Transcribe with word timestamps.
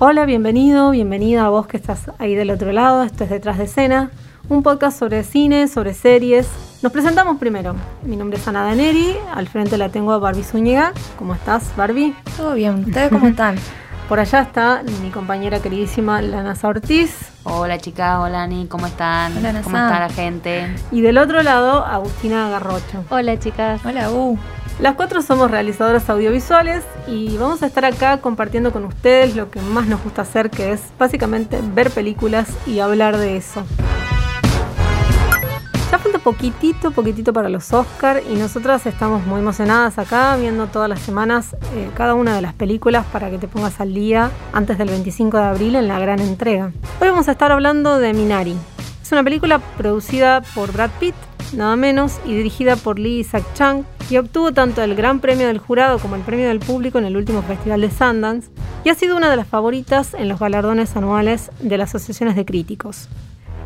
Hola, 0.00 0.26
bienvenido, 0.26 0.92
bienvenida 0.92 1.46
a 1.46 1.48
vos 1.48 1.66
que 1.66 1.76
estás 1.76 2.08
ahí 2.18 2.36
del 2.36 2.52
otro 2.52 2.70
lado. 2.70 3.02
Esto 3.02 3.24
es 3.24 3.30
Detrás 3.30 3.58
de 3.58 3.64
Escena, 3.64 4.12
un 4.48 4.62
podcast 4.62 4.96
sobre 4.96 5.24
cine, 5.24 5.66
sobre 5.66 5.92
series. 5.92 6.48
Nos 6.82 6.92
presentamos 6.92 7.38
primero. 7.38 7.74
Mi 8.04 8.16
nombre 8.16 8.38
es 8.38 8.46
Ana 8.46 8.62
Daneri, 8.62 9.16
al 9.34 9.48
frente 9.48 9.76
la 9.76 9.88
tengo 9.88 10.12
a 10.12 10.18
Barbie 10.18 10.44
Zúñiga. 10.44 10.92
¿Cómo 11.18 11.34
estás, 11.34 11.74
Barbie? 11.76 12.14
Todo 12.36 12.54
bien, 12.54 12.84
¿ustedes 12.86 13.10
cómo 13.10 13.26
están? 13.26 13.56
Por 14.08 14.20
allá 14.20 14.42
está 14.42 14.84
mi 15.02 15.10
compañera 15.10 15.58
queridísima 15.58 16.22
Lanasa 16.22 16.68
Ortiz. 16.68 17.32
Hola 17.42 17.78
chicas, 17.78 18.20
hola 18.20 18.44
Ani, 18.44 18.68
¿cómo 18.68 18.86
están? 18.86 19.36
Hola, 19.36 19.62
¿Cómo 19.64 19.76
está 19.76 19.98
la 19.98 20.10
gente? 20.10 20.76
Y 20.92 21.00
del 21.00 21.18
otro 21.18 21.42
lado, 21.42 21.84
Agustina 21.84 22.48
Garrocho. 22.50 23.04
Hola 23.10 23.36
chicas. 23.40 23.80
Hola, 23.84 24.12
U. 24.12 24.38
Las 24.80 24.94
cuatro 24.94 25.22
somos 25.22 25.50
realizadoras 25.50 26.08
audiovisuales 26.08 26.84
y 27.08 27.36
vamos 27.36 27.64
a 27.64 27.66
estar 27.66 27.84
acá 27.84 28.18
compartiendo 28.18 28.70
con 28.70 28.84
ustedes 28.84 29.34
lo 29.34 29.50
que 29.50 29.60
más 29.60 29.88
nos 29.88 30.04
gusta 30.04 30.22
hacer, 30.22 30.50
que 30.50 30.70
es 30.70 30.80
básicamente 30.96 31.58
ver 31.74 31.90
películas 31.90 32.48
y 32.64 32.78
hablar 32.78 33.16
de 33.16 33.36
eso. 33.36 33.64
Ya 35.90 35.98
falta 35.98 36.20
poquitito, 36.20 36.92
poquitito 36.92 37.32
para 37.32 37.48
los 37.48 37.72
Oscar 37.72 38.22
y 38.30 38.36
nosotras 38.36 38.86
estamos 38.86 39.26
muy 39.26 39.40
emocionadas 39.40 39.98
acá 39.98 40.36
viendo 40.36 40.68
todas 40.68 40.88
las 40.88 41.00
semanas 41.00 41.56
eh, 41.74 41.90
cada 41.96 42.14
una 42.14 42.36
de 42.36 42.42
las 42.42 42.54
películas 42.54 43.04
para 43.06 43.30
que 43.30 43.38
te 43.38 43.48
pongas 43.48 43.80
al 43.80 43.92
día 43.92 44.30
antes 44.52 44.78
del 44.78 44.90
25 44.90 45.38
de 45.38 45.44
abril 45.44 45.74
en 45.74 45.88
la 45.88 45.98
gran 45.98 46.20
entrega. 46.20 46.70
Hoy 47.00 47.08
vamos 47.08 47.26
a 47.26 47.32
estar 47.32 47.50
hablando 47.50 47.98
de 47.98 48.12
Minari. 48.12 48.54
Es 49.02 49.10
una 49.10 49.24
película 49.24 49.58
producida 49.58 50.40
por 50.54 50.70
Brad 50.72 50.90
Pitt, 51.00 51.16
nada 51.52 51.74
menos, 51.74 52.20
y 52.24 52.34
dirigida 52.34 52.76
por 52.76 53.00
Lee 53.00 53.20
Isaac 53.20 53.42
Chung, 53.54 53.82
y 54.10 54.16
obtuvo 54.16 54.52
tanto 54.52 54.82
el 54.82 54.94
Gran 54.94 55.20
Premio 55.20 55.46
del 55.46 55.58
Jurado 55.58 55.98
como 55.98 56.16
el 56.16 56.22
Premio 56.22 56.48
del 56.48 56.60
Público 56.60 56.98
en 56.98 57.04
el 57.04 57.16
último 57.16 57.42
Festival 57.42 57.80
de 57.80 57.90
Sundance, 57.90 58.48
y 58.84 58.88
ha 58.90 58.94
sido 58.94 59.16
una 59.16 59.30
de 59.30 59.36
las 59.36 59.46
favoritas 59.46 60.14
en 60.14 60.28
los 60.28 60.38
galardones 60.38 60.96
anuales 60.96 61.50
de 61.60 61.76
las 61.78 61.94
asociaciones 61.94 62.36
de 62.36 62.44
críticos. 62.44 63.08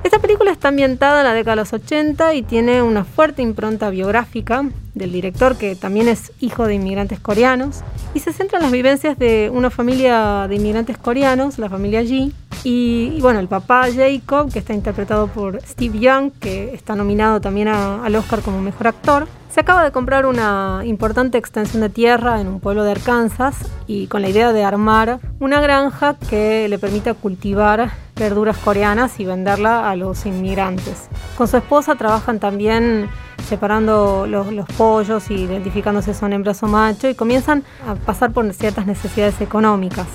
Esta 0.05 0.19
película 0.19 0.51
está 0.51 0.69
ambientada 0.69 1.21
en 1.21 1.27
la 1.29 1.33
década 1.33 1.53
de 1.57 1.63
los 1.63 1.73
80 1.73 2.35
y 2.35 2.43
tiene 2.43 2.83
una 2.83 3.05
fuerte 3.05 3.41
impronta 3.41 3.89
biográfica 3.91 4.65
del 4.95 5.13
director, 5.13 5.57
que 5.57 5.77
también 5.77 6.09
es 6.09 6.33
hijo 6.41 6.67
de 6.67 6.75
inmigrantes 6.75 7.21
coreanos, 7.21 7.83
y 8.13 8.19
se 8.19 8.33
centra 8.33 8.59
en 8.59 8.65
las 8.65 8.73
vivencias 8.73 9.17
de 9.17 9.49
una 9.55 9.71
familia 9.71 10.47
de 10.49 10.57
inmigrantes 10.57 10.99
coreanos, 10.99 11.59
la 11.59 11.69
familia 11.69 12.03
Ji, 12.03 12.33
y, 12.65 13.13
y 13.17 13.21
bueno, 13.21 13.39
el 13.39 13.47
papá 13.49 13.87
Jacob, 13.95 14.53
que 14.53 14.59
está 14.59 14.75
interpretado 14.75 15.29
por 15.29 15.61
Steve 15.63 15.99
Young, 16.01 16.33
que 16.33 16.75
está 16.75 16.97
nominado 16.97 17.41
también 17.41 17.69
a- 17.69 18.05
al 18.05 18.15
Oscar 18.17 18.41
como 18.41 18.61
mejor 18.61 18.89
actor, 18.89 19.29
se 19.53 19.61
acaba 19.61 19.85
de 19.85 19.93
comprar 19.93 20.25
una 20.25 20.81
importante 20.85 21.37
extensión 21.37 21.83
de 21.83 21.91
tierra 21.91 22.41
en 22.41 22.49
un 22.49 22.59
pueblo 22.59 22.85
de 22.85 22.93
Arkansas 22.93 23.55
y 23.87 24.07
con 24.07 24.23
la 24.23 24.31
idea 24.31 24.51
de 24.51 24.65
armar 24.65 25.21
una 25.41 25.61
granja 25.61 26.17
que 26.31 26.67
le 26.71 26.79
permita 26.79 27.13
cultivar 27.13 27.91
verduras 28.17 28.57
coreanas 28.57 29.21
y 29.21 29.27
venderla 29.27 29.91
a 29.91 29.97
los 29.97 30.25
inmigrantes. 30.25 31.09
Con 31.37 31.49
su 31.49 31.59
esposa 31.59 31.97
trabajan 31.97 32.41
también 32.41 33.11
separando 33.47 34.27
los, 34.27 34.51
los 34.55 34.67
pollos 34.69 35.31
y 35.31 35.35
identificándose 35.35 36.15
si 36.15 36.21
son 36.21 36.33
hembras 36.33 36.63
o 36.63 36.67
macho 36.67 37.11
y 37.11 37.15
comienzan 37.15 37.63
a 37.87 37.95
pasar 37.95 38.33
por 38.33 38.51
ciertas 38.55 38.87
necesidades 38.87 39.39
económicas. 39.43 40.07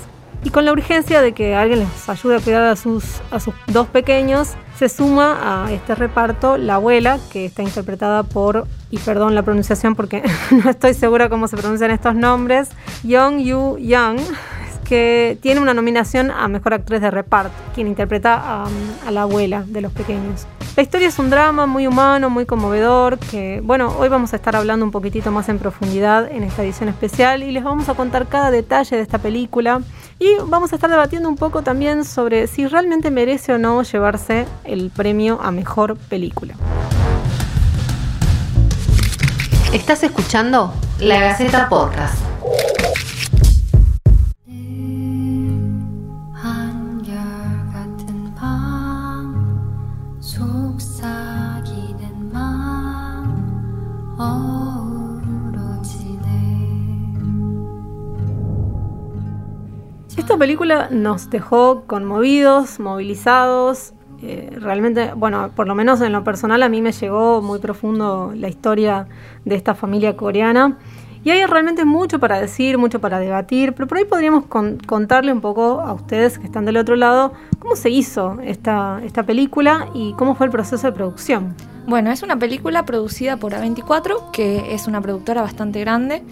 Y 0.44 0.50
con 0.50 0.64
la 0.64 0.72
urgencia 0.72 1.20
de 1.20 1.32
que 1.32 1.54
alguien 1.54 1.80
les 1.80 2.08
ayude 2.08 2.36
a 2.36 2.40
cuidar 2.40 2.62
a 2.62 2.76
sus, 2.76 3.04
a 3.30 3.40
sus 3.40 3.54
dos 3.66 3.88
pequeños, 3.88 4.54
se 4.78 4.88
suma 4.88 5.64
a 5.64 5.72
este 5.72 5.94
reparto 5.96 6.56
la 6.56 6.76
abuela, 6.76 7.18
que 7.32 7.44
está 7.46 7.62
interpretada 7.62 8.22
por, 8.22 8.66
y 8.90 8.98
perdón 8.98 9.34
la 9.34 9.42
pronunciación 9.42 9.96
porque 9.96 10.22
no 10.50 10.70
estoy 10.70 10.94
segura 10.94 11.28
cómo 11.28 11.48
se 11.48 11.56
pronuncian 11.56 11.90
estos 11.90 12.14
nombres, 12.14 12.70
Young 13.02 13.38
Yu 13.40 13.78
Young, 13.78 14.20
que 14.88 15.38
tiene 15.42 15.60
una 15.60 15.74
nominación 15.74 16.30
a 16.30 16.46
Mejor 16.48 16.74
Actriz 16.74 17.00
de 17.00 17.10
Reparto, 17.10 17.52
quien 17.74 17.88
interpreta 17.88 18.36
a, 18.36 18.68
a 19.06 19.10
la 19.10 19.22
abuela 19.22 19.64
de 19.66 19.80
los 19.80 19.92
pequeños. 19.92 20.46
La 20.78 20.82
historia 20.82 21.08
es 21.08 21.18
un 21.18 21.28
drama 21.28 21.66
muy 21.66 21.88
humano, 21.88 22.30
muy 22.30 22.46
conmovedor, 22.46 23.18
que 23.18 23.60
bueno, 23.64 23.96
hoy 23.98 24.08
vamos 24.08 24.32
a 24.32 24.36
estar 24.36 24.54
hablando 24.54 24.84
un 24.84 24.92
poquitito 24.92 25.32
más 25.32 25.48
en 25.48 25.58
profundidad 25.58 26.30
en 26.30 26.44
esta 26.44 26.62
edición 26.62 26.88
especial 26.88 27.42
y 27.42 27.50
les 27.50 27.64
vamos 27.64 27.88
a 27.88 27.94
contar 27.94 28.28
cada 28.28 28.52
detalle 28.52 28.94
de 28.94 29.02
esta 29.02 29.18
película 29.18 29.80
y 30.20 30.36
vamos 30.46 30.70
a 30.70 30.76
estar 30.76 30.88
debatiendo 30.88 31.28
un 31.28 31.34
poco 31.34 31.62
también 31.62 32.04
sobre 32.04 32.46
si 32.46 32.68
realmente 32.68 33.10
merece 33.10 33.54
o 33.54 33.58
no 33.58 33.82
llevarse 33.82 34.46
el 34.62 34.90
premio 34.90 35.40
a 35.42 35.50
Mejor 35.50 35.96
Película. 35.96 36.54
¿Estás 39.72 40.04
escuchando? 40.04 40.72
La 41.00 41.18
Gaceta 41.18 41.68
Podcast. 41.68 42.37
Esta 60.28 60.36
película 60.36 60.88
nos 60.90 61.30
dejó 61.30 61.84
conmovidos, 61.86 62.80
movilizados. 62.80 63.94
eh, 64.20 64.50
realmente, 64.60 65.12
bueno, 65.16 65.52
por 65.56 65.66
lo 65.66 65.74
menos 65.74 66.02
en 66.02 66.12
lo 66.12 66.22
personal 66.22 66.62
a 66.62 66.68
mí 66.68 66.82
me 66.82 66.92
llegó 66.92 67.40
muy 67.40 67.60
profundo 67.60 68.32
la 68.36 68.48
historia 68.48 69.06
de 69.46 69.54
esta 69.54 69.74
familia 69.74 70.18
coreana. 70.18 70.76
Y 71.24 71.30
hay 71.30 71.46
realmente 71.46 71.86
mucho 71.86 72.18
para 72.20 72.38
decir, 72.38 72.76
mucho 72.76 73.00
para 73.00 73.20
debatir, 73.20 73.72
pero 73.72 73.86
por 73.88 73.96
ahí 73.96 74.04
podríamos 74.04 74.44
con- 74.44 74.76
contarle 74.86 75.32
un 75.32 75.40
poco 75.40 75.80
a 75.80 75.94
ustedes 75.94 76.38
que 76.38 76.44
están 76.44 76.66
del 76.66 76.76
otro 76.76 76.94
lado 76.94 77.32
cómo 77.58 77.74
se 77.74 77.88
hizo 77.88 78.36
esta, 78.42 79.00
esta 79.02 79.22
película 79.22 79.88
y 79.94 80.12
cómo 80.12 80.34
fue 80.34 80.44
el 80.44 80.52
proceso 80.52 80.88
de 80.88 80.92
producción. 80.92 81.54
Bueno, 81.86 82.10
es 82.10 82.22
una 82.22 82.38
película 82.38 82.84
producida 82.84 83.38
por 83.38 83.54
A24, 83.54 84.30
que 84.32 84.74
es 84.74 84.88
una 84.88 85.00
productora 85.00 85.40
bastante 85.40 85.80
grande, 85.80 86.22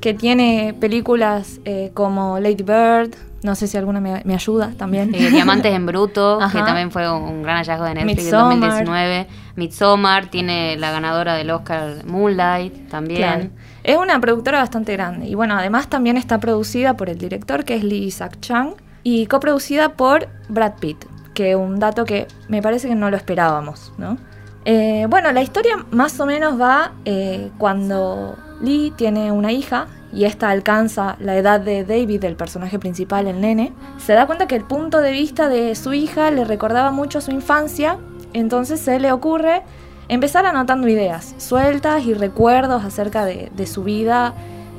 que 0.00 0.14
tiene 0.14 0.74
películas 0.80 1.60
eh, 1.66 1.90
como 1.94 2.38
Lady 2.40 2.62
Bird, 2.62 3.14
no 3.44 3.54
sé 3.54 3.66
si 3.68 3.76
alguna 3.76 4.00
me, 4.00 4.22
me 4.24 4.34
ayuda 4.34 4.72
también. 4.76 5.14
Eh, 5.14 5.28
Diamantes 5.30 5.72
en 5.74 5.84
Bruto, 5.84 6.38
que 6.50 6.58
también 6.60 6.90
fue 6.90 7.12
un, 7.12 7.42
gran 7.42 7.58
hallazgo 7.58 7.84
de 7.84 7.94
Netflix 7.94 8.24
Midsommar. 8.24 8.52
en 8.54 8.60
2019. 8.60 9.26
Midsommar 9.56 10.26
tiene 10.30 10.76
la 10.78 10.90
ganadora 10.90 11.34
del 11.34 11.50
Oscar 11.50 12.06
Moonlight 12.06 12.88
también. 12.88 13.18
Claro. 13.18 13.50
Es 13.82 13.98
una 13.98 14.18
productora 14.18 14.60
bastante 14.60 14.94
grande. 14.94 15.26
Y 15.26 15.34
bueno, 15.34 15.56
además 15.58 15.88
también 15.88 16.16
está 16.16 16.40
producida 16.40 16.96
por 16.96 17.10
el 17.10 17.18
director, 17.18 17.66
que 17.66 17.76
es 17.76 17.84
Lee 17.84 18.04
Isaac 18.04 18.38
Chung, 18.40 18.76
y 19.02 19.26
coproducida 19.26 19.90
por 19.90 20.28
Brad 20.48 20.76
Pitt, 20.80 21.04
que 21.34 21.54
un 21.54 21.78
dato 21.78 22.06
que 22.06 22.26
me 22.48 22.62
parece 22.62 22.88
que 22.88 22.94
no 22.94 23.10
lo 23.10 23.18
esperábamos, 23.18 23.92
¿no? 23.98 24.16
Eh, 24.64 25.06
bueno, 25.10 25.30
la 25.32 25.42
historia 25.42 25.84
más 25.90 26.18
o 26.18 26.24
menos 26.24 26.58
va 26.58 26.92
eh, 27.04 27.50
cuando 27.58 28.38
Lee 28.62 28.90
tiene 28.96 29.30
una 29.30 29.52
hija 29.52 29.86
y 30.14 30.24
esta 30.24 30.50
alcanza 30.50 31.16
la 31.18 31.36
edad 31.36 31.60
de 31.60 31.84
David, 31.84 32.24
el 32.24 32.36
personaje 32.36 32.78
principal, 32.78 33.26
el 33.26 33.40
nene. 33.40 33.72
Se 33.98 34.12
da 34.12 34.26
cuenta 34.26 34.46
que 34.46 34.54
el 34.54 34.64
punto 34.64 35.00
de 35.00 35.10
vista 35.10 35.48
de 35.48 35.74
su 35.74 35.92
hija 35.92 36.30
le 36.30 36.44
recordaba 36.44 36.92
mucho 36.92 37.18
a 37.18 37.20
su 37.20 37.32
infancia, 37.32 37.98
entonces 38.32 38.80
se 38.80 39.00
le 39.00 39.10
ocurre 39.10 39.62
empezar 40.08 40.46
anotando 40.46 40.88
ideas 40.88 41.34
sueltas 41.38 42.04
y 42.06 42.14
recuerdos 42.14 42.84
acerca 42.84 43.24
de, 43.24 43.66
su 43.66 43.82
vida 43.82 44.34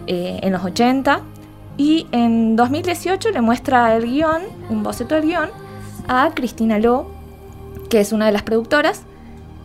eh, 0.08 0.40
en 0.42 0.54
los 0.54 0.64
80. 0.64 1.22
Y 1.78 2.08
en 2.14 2.56
2018 2.56 3.32
le 3.32 3.42
muestra 3.42 3.94
el 3.98 4.06
guion, 4.06 4.44
un 4.70 4.84
boceto 4.84 5.16
del 5.16 5.26
guion, 5.26 5.50
a 6.08 6.32
Cristina 6.34 6.80
Lo, 6.80 7.12
que 7.90 8.00
es 8.00 8.14
una 8.14 8.28
de 8.28 8.32
las 8.32 8.44
productoras, 8.44 9.04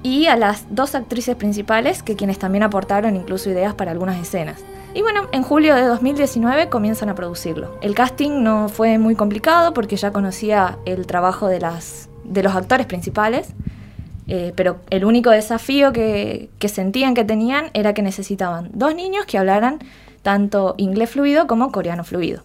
y 0.03 0.27
a 0.27 0.35
las 0.35 0.65
dos 0.71 0.97
actrices 0.97 1.37
principales, 1.37 2.03
que 2.03 2.17
quienes 2.17 2.39
también 2.41 2.65
aportaron 2.65 3.15
incluso 3.15 3.51
ideas 3.51 3.75
para 3.75 3.93
algunas 3.93 4.19
escenas. 4.19 4.65
Y 4.93 5.03
bueno, 5.03 5.29
en 5.31 5.43
julio 5.43 5.77
de 5.77 5.83
2019 5.83 6.69
comienzan 6.69 7.09
a 7.11 7.15
producirlo. 7.15 7.79
El 7.81 7.95
casting 7.95 8.43
no 8.43 8.69
fue 8.69 8.99
muy 8.99 9.15
complicado 9.15 9.73
porque 9.73 9.97
ya 9.97 10.13
conocía 10.13 10.79
el 10.85 11.07
trabajo 11.07 11.47
de, 11.47 11.61
las, 11.61 12.09
de 12.25 12.43
los 12.43 12.57
actores 12.57 12.87
principales, 12.87 13.55
eh, 14.27 14.53
pero 14.57 14.81
el 14.91 15.05
único 15.05 15.31
desafío 15.31 15.93
que, 15.93 16.51
que 16.59 16.69
sentían 16.69 17.15
que 17.15 17.25
tenían 17.25 17.71
era 17.73 17.95
que 17.95 18.03
necesitaban 18.03 18.71
dos 18.73 18.95
niños 18.97 19.27
que 19.27 19.39
hablaran 19.39 19.79
tanto 20.23 20.75
inglés 20.77 21.11
fluido 21.11 21.47
como 21.47 21.71
coreano 21.71 22.03
fluido. 22.03 22.43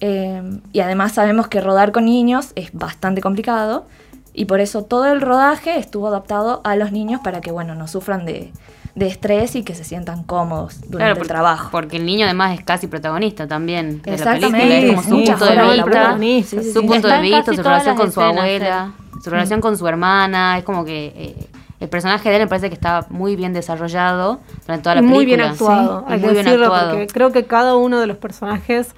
Eh, 0.00 0.42
y 0.72 0.80
además 0.80 1.12
sabemos 1.12 1.48
que 1.48 1.62
rodar 1.62 1.92
con 1.92 2.04
niños 2.04 2.52
es 2.54 2.72
bastante 2.72 3.22
complicado 3.22 3.86
y 4.34 4.44
por 4.44 4.60
eso 4.60 4.84
todo 4.84 5.06
el 5.06 5.20
rodaje 5.20 5.78
estuvo 5.78 6.08
adaptado 6.08 6.60
a 6.64 6.76
los 6.76 6.92
niños 6.92 7.20
para 7.22 7.40
que 7.40 7.52
bueno 7.52 7.74
no 7.76 7.86
sufran 7.86 8.26
de, 8.26 8.50
de 8.94 9.06
estrés 9.06 9.56
y 9.56 9.62
que 9.62 9.74
se 9.74 9.84
sientan 9.84 10.22
cómodos 10.22 10.80
durante 10.82 10.96
Claro, 10.98 11.22
el 11.22 11.28
trabajo. 11.28 11.68
Porque 11.72 11.96
el 11.96 12.04
niño 12.04 12.24
además 12.26 12.58
es 12.58 12.64
casi 12.64 12.86
protagonista 12.88 13.46
también 13.46 14.02
de 14.02 14.18
la 14.18 14.32
película, 14.32 14.58
es 14.68 14.86
como 14.90 15.02
su 15.02 15.08
sí, 15.08 15.10
punto 15.26 15.44
de 15.46 15.56
vista, 15.70 15.84
protagonista, 15.84 16.50
sí, 16.50 16.62
sí, 16.62 16.72
su 16.72 16.80
sí. 16.80 16.86
punto 16.86 17.08
de 17.08 17.20
vista, 17.20 17.54
su 17.54 17.62
relación 17.62 17.96
con 17.96 18.12
su 18.12 18.20
abuela, 18.20 18.92
su 19.24 19.30
relación 19.30 19.60
con 19.60 19.76
su 19.78 19.86
hermana, 19.88 20.58
es 20.58 20.64
como 20.64 20.84
que 20.84 21.12
eh, 21.16 21.46
el 21.80 21.88
personaje 21.88 22.28
de 22.28 22.36
él 22.36 22.42
me 22.42 22.48
parece 22.48 22.68
que 22.68 22.74
está 22.74 23.06
muy 23.08 23.34
bien 23.34 23.52
desarrollado 23.52 24.40
durante 24.66 24.82
toda 24.84 24.94
la 24.96 25.00
Y 25.00 25.04
película. 25.04 25.16
muy 25.16 25.26
bien 25.26 25.40
actuado, 25.40 26.00
Sí, 26.00 26.04
hay 26.12 26.18
y 26.18 26.20
que 26.20 26.26
muy 26.26 26.34
bien 26.34 26.44
decirlo, 26.44 26.66
actuado. 26.66 26.90
porque 26.90 27.06
creo 27.08 27.32
que 27.32 27.44
cada 27.46 27.76
uno 27.76 27.98
de 27.98 28.06
los 28.06 28.18
personajes 28.18 28.94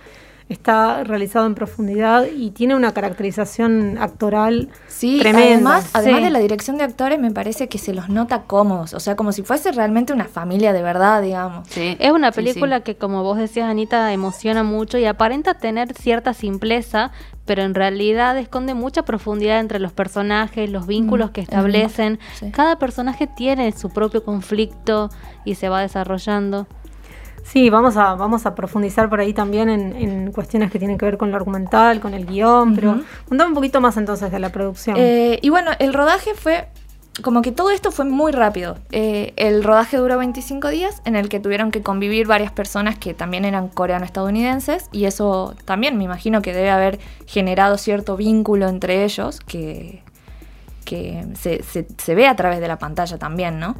está 0.48 1.04
realizado 1.04 1.46
en 1.46 1.54
profundidad 1.54 2.26
y 2.26 2.50
tiene 2.50 2.74
una 2.74 2.92
caracterización 2.92 3.96
actoral 3.98 4.68
Sí, 4.88 5.18
tremenda. 5.18 5.48
además, 5.76 5.90
además 5.94 6.18
Sí. 6.18 6.24
de 6.24 6.30
la 6.30 6.38
dirección 6.38 6.76
de 6.76 6.84
actores 6.84 7.18
me 7.18 7.30
parece 7.30 7.68
que 7.68 7.78
se 7.78 7.94
los 7.94 8.08
nota 8.10 8.42
cómodos, 8.42 8.92
o 8.94 9.00
sea, 9.00 9.16
como 9.16 9.32
si 9.32 9.42
fuese 9.42 9.72
realmente 9.72 10.12
una 10.12 10.26
familia 10.26 10.72
de 10.72 10.82
verdad, 10.82 11.22
digamos. 11.22 11.66
Sí, 11.68 11.96
Es 11.98 12.12
una 12.12 12.30
sí, 12.30 12.40
sí. 12.40 12.44
película 12.44 12.80
que, 12.80 12.96
como 12.96 13.22
vos 13.22 13.38
decías, 13.38 13.68
Anita, 13.70 14.12
emociona 14.12 14.62
mucho 14.62 14.98
y 14.98 15.06
aparenta 15.06 15.54
tener 15.54 15.94
cierta 15.94 16.34
simpleza, 16.34 17.10
pero 17.46 17.62
en 17.62 17.74
realidad 17.74 18.36
esconde 18.38 18.74
mucha 18.74 19.02
profundidad 19.04 19.60
entre 19.60 19.78
los 19.78 19.92
personajes, 19.92 20.68
los 20.70 20.86
vínculos 20.86 21.30
Mm, 21.30 21.32
que 21.32 21.40
establecen. 21.40 22.18
sí. 22.38 22.50
Cada 22.50 22.78
personaje 22.78 23.26
tiene 23.26 23.72
su 23.72 23.90
propio 23.90 24.22
conflicto 24.24 25.08
y 25.44 25.54
se 25.54 25.68
va 25.68 25.80
desarrollando. 25.80 26.66
Sí, 27.44 27.70
vamos 27.70 27.96
a, 27.96 28.14
vamos 28.14 28.46
a 28.46 28.54
profundizar 28.54 29.08
por 29.08 29.20
ahí 29.20 29.32
también 29.32 29.68
en, 29.68 29.94
en 29.94 30.32
cuestiones 30.32 30.70
que 30.72 30.78
tienen 30.78 30.98
que 30.98 31.04
ver 31.04 31.18
con 31.18 31.30
lo 31.30 31.36
argumental, 31.36 32.00
con 32.00 32.14
el 32.14 32.26
guion, 32.26 32.74
pero 32.74 33.00
contame 33.28 33.48
un 33.50 33.54
poquito 33.54 33.80
más 33.80 33.96
entonces 33.96 34.32
de 34.32 34.38
la 34.40 34.48
producción. 34.48 34.96
Eh, 34.98 35.38
y 35.42 35.50
bueno, 35.50 35.70
el 35.78 35.92
rodaje 35.92 36.34
fue, 36.34 36.66
como 37.22 37.42
que 37.42 37.52
todo 37.52 37.70
esto 37.70 37.92
fue 37.92 38.06
muy 38.06 38.32
rápido. 38.32 38.78
Eh, 38.92 39.34
el 39.36 39.62
rodaje 39.62 39.98
duró 39.98 40.16
25 40.18 40.68
días 40.70 41.00
en 41.04 41.16
el 41.16 41.28
que 41.28 41.38
tuvieron 41.38 41.70
que 41.70 41.82
convivir 41.82 42.26
varias 42.26 42.50
personas 42.50 42.96
que 42.96 43.12
también 43.14 43.44
eran 43.44 43.68
coreano-estadounidenses 43.68 44.88
y 44.90 45.04
eso 45.04 45.54
también 45.66 45.96
me 45.98 46.04
imagino 46.04 46.40
que 46.42 46.54
debe 46.54 46.70
haber 46.70 46.98
generado 47.26 47.76
cierto 47.78 48.16
vínculo 48.16 48.68
entre 48.68 49.04
ellos 49.04 49.38
que, 49.40 50.02
que 50.84 51.24
se, 51.38 51.62
se- 51.62 51.86
se 51.98 52.14
ve 52.14 52.26
a 52.26 52.36
través 52.36 52.58
de 52.60 52.68
la 52.68 52.78
pantalla 52.78 53.18
también, 53.18 53.60
¿no? 53.60 53.76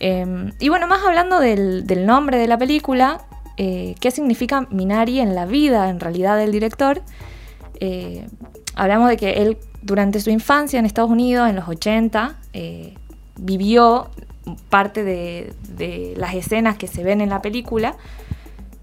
Eh, 0.00 0.52
y 0.58 0.68
bueno, 0.68 0.86
más 0.86 1.02
hablando 1.04 1.40
del, 1.40 1.84
nombre 2.06 2.38
de 2.38 2.46
la 2.46 2.58
película, 2.58 3.22
eh, 3.56 3.94
¿qué 4.00 4.10
significa 4.10 4.66
Minari 4.70 5.20
en 5.20 5.34
la 5.34 5.46
vida, 5.46 5.88
en 5.88 6.00
realidad, 6.00 6.36
del 6.36 6.52
director? 6.52 7.02
Eh, 7.80 8.26
hablamos 8.74 9.08
de 9.08 9.16
que 9.16 9.42
él, 9.42 9.58
durante 9.82 10.20
su 10.20 10.30
infancia 10.30 10.78
en 10.78 10.86
Estados 10.86 11.10
Unidos, 11.10 11.48
en 11.48 11.56
los 11.56 11.68
80, 11.68 12.38
eh, 12.52 12.94
vivió 13.36 14.10
parte 14.70 15.04
de 15.04 16.14
las 16.16 16.34
escenas 16.34 16.76
que 16.76 16.86
se 16.86 17.02
ven 17.02 17.20
en 17.20 17.30
la 17.30 17.42
película. 17.42 17.96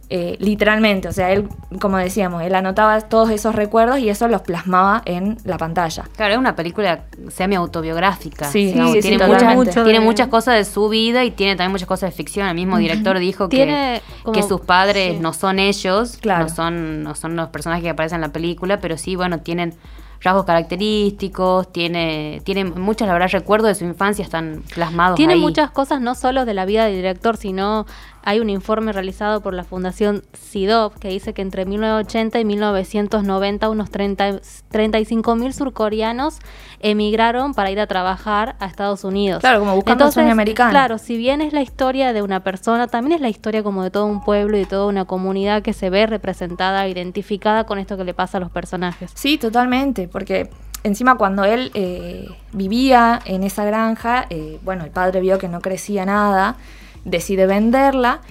Eh, 0.10 0.38
literalmente, 0.40 1.07
o 1.07 1.12
sea, 1.12 1.31
él, 1.31 1.48
como 1.81 1.98
decíamos, 1.98 2.44
él 2.44 2.54
anotaba 2.56 3.02
todos 3.02 3.30
esos 3.31 3.56
recuerdos 3.56 3.98
y 4.00 4.10
eso 4.10 4.28
los 4.28 4.42
plasmaba 4.42 5.02
en 5.06 5.38
la 5.46 5.57
pantalla. 5.57 6.04
Claro, 6.16 6.34
es 6.34 6.40
una 6.40 6.56
película 6.56 7.06
semi-autobiográfica. 7.30 8.46
Sí, 8.46 8.72
sí, 8.74 8.80
sí, 8.94 9.02
tiene, 9.02 9.18
totalmente. 9.18 9.56
muchas, 9.56 9.56
Mucho 9.75 9.84
tiene 9.84 10.00
de- 10.00 10.06
muchas 10.06 10.28
cosas 10.28 10.56
de 10.56 10.66
su 10.66 10.90
vida 10.90 11.24
y 11.24 11.31
tiene 11.31 11.56
también 11.56 11.72
muchas 11.72 11.88
cosas 11.88 12.12
de 12.12 12.16
ficción. 12.16 12.48
El 12.48 12.56
mismo 12.56 12.78
director 12.78 13.18
dijo 13.19 13.50
que, 13.50 13.57
Tiene 13.57 14.02
como- 14.24 14.34
que 14.34 14.44
sus 14.44 14.62
padres 14.62 15.13
sí. 15.16 15.19
no 15.19 15.34
son 15.34 15.60
ellos, 15.60 16.18
Claro. 16.22 16.44
no, 16.44 16.50
son, 16.50 17.04
no 17.04 17.16
son 17.16 17.36
los 17.36 17.50
personajes 17.50 17.84
que 17.84 17.90
aparecen 17.90 18.18
en 18.18 18.22
la 18.22 18.30
película, 18.30 18.80
pero 18.80 18.98
sí, 18.98 19.16
bueno, 19.16 19.40
tienen 19.40 19.74
rasgos 20.22 20.46
característicos, 20.46 21.72
tiene, 21.72 22.42
tiene 22.46 22.66
muchos, 22.66 23.06
la 23.07 23.13
verdad, 23.13 23.30
recuerdos 23.31 23.68
de 23.68 23.75
su 23.75 23.86
infancia 23.86 24.24
están 24.24 24.63
plasmados 24.74 25.18
Tiene 25.18 25.34
ahí. 25.34 25.40
muchas 25.40 25.69
cosas 25.72 26.02
no 26.02 26.16
solo 26.16 26.46
de 26.46 26.54
la 26.54 26.66
vida 26.66 26.86
del 26.86 26.96
director, 26.96 27.38
sino 27.38 27.86
hay 28.25 28.39
un 28.39 28.50
informe 28.50 28.92
realizado 28.92 29.42
por 29.42 29.54
la 29.54 29.63
Fundación 29.63 30.24
SIDOP 30.33 30.98
que 30.98 31.10
dice 31.10 31.33
que 31.33 31.44
entre 31.44 31.66
1980 31.66 32.39
y 32.39 32.45
1990 32.45 33.69
unos 33.69 33.92
30, 33.92 34.39
35 34.69 35.36
mil 35.36 35.54
surcoreanos 35.54 36.39
emigraron 36.80 37.54
para 37.54 37.69
ir 37.69 37.80
a 37.80 37.86
trabajar 37.86 38.56
a 38.60 38.66
Estados 38.66 39.04
Unidos. 39.04 39.42
Claro, 39.42 39.60
como 39.60 39.75
buscando 39.75 40.07
el 40.07 40.12
sueño 40.12 40.31
americano. 40.31 40.72
Claro, 40.72 40.98
si 40.98 41.18
bien 41.18 41.39
es 41.42 41.54
la 41.54 41.62
historia 41.62 42.13
de 42.13 42.24
una 42.24 42.39
persona, 42.39 42.88
también 42.88 43.13
es 43.13 43.22
la 43.22 43.30
historia 43.30 43.62
como 43.62 43.83
de 43.83 43.92
todo 43.92 44.07
un 44.07 44.24
pueblo 44.24 44.57
y 44.57 44.62
de 44.62 44.66
toda 44.66 44.88
una 44.88 45.06
comunidad 45.06 45.62
que 45.62 45.74
se 45.74 45.92
ve 45.92 46.07
representada, 46.07 46.88
identificada 46.88 47.66
con 47.66 47.78
esto 47.78 47.95
que 47.95 48.06
le 48.06 48.16
pasa 48.16 48.39
a 48.39 48.42
los 48.42 48.50
personajes. 48.50 49.12
Sí, 49.13 49.38
totalmente, 49.38 50.07
porque 50.07 50.50
encima 50.83 51.16
cuando 51.16 51.44
él 51.44 51.69
eh, 51.75 52.28
vivía 52.54 53.19
en 53.25 53.44
esa 53.44 53.66
granja, 53.66 54.25
eh, 54.31 54.60
bueno, 54.63 54.83
el 54.83 54.89
padre 54.89 55.21
vio 55.21 55.38
que 55.38 55.48
no 55.48 55.62
crecía 55.62 56.06
nada, 56.06 56.57
decide 57.06 57.48
venderla 57.48 58.22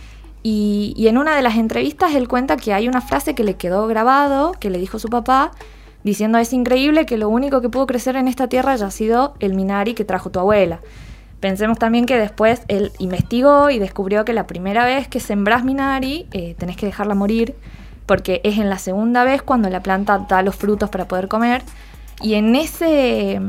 y, 0.43 0.95
en 1.09 1.17
una 1.17 1.35
de 1.35 1.43
las 1.43 1.57
entrevistas 1.57 2.15
él 2.15 2.29
cuenta 2.29 2.59
que 2.59 2.75
hay 2.75 2.87
una 2.87 3.01
frase 3.01 3.35
que 3.35 3.45
le 3.45 3.55
quedó 3.55 3.87
grabado, 3.87 4.53
que 4.53 4.69
le 4.69 4.79
dijo 4.79 4.99
su 4.99 5.09
papá, 5.09 5.53
diciendo 6.03 6.37
es 6.37 6.53
increíble 6.53 7.07
que 7.07 7.17
lo 7.17 7.31
único 7.31 7.63
que 7.63 7.71
pudo 7.71 7.87
crecer 7.87 8.17
en 8.17 8.29
esta 8.29 8.47
tierra 8.47 8.73
haya 8.73 8.91
sido 8.91 9.35
el 9.41 9.55
minari 9.55 9.95
que 9.95 10.05
trajo 10.05 10.31
tu 10.31 10.39
abuela. 10.39 10.81
Pensemos 11.41 11.79
también 11.79 12.05
que 12.05 12.19
después 12.19 12.63
él 12.69 12.93
investigó 12.99 13.71
y 13.71 13.79
descubrió 13.79 14.27
que 14.27 14.35
la 14.35 14.47
primera 14.47 14.85
vez 14.85 15.09
que 15.09 15.19
sembrás 15.19 15.65
minari 15.65 16.27
eh, 16.33 16.55
tenés 16.59 16.77
que 16.77 16.87
dejarla 16.87 17.15
morir 17.15 17.55
porque 18.05 18.43
es 18.45 18.59
en 18.59 18.69
la 18.69 18.79
segunda 18.79 19.25
vez 19.25 19.43
cuando 19.43 19.71
la 19.71 19.83
planta 19.83 20.27
da 20.29 20.43
los 20.43 20.57
frutos 20.57 20.91
para 20.91 21.09
poder 21.09 21.29
comer 21.29 21.63
y 22.21 22.35
en 22.35 22.55
ese 22.55 23.41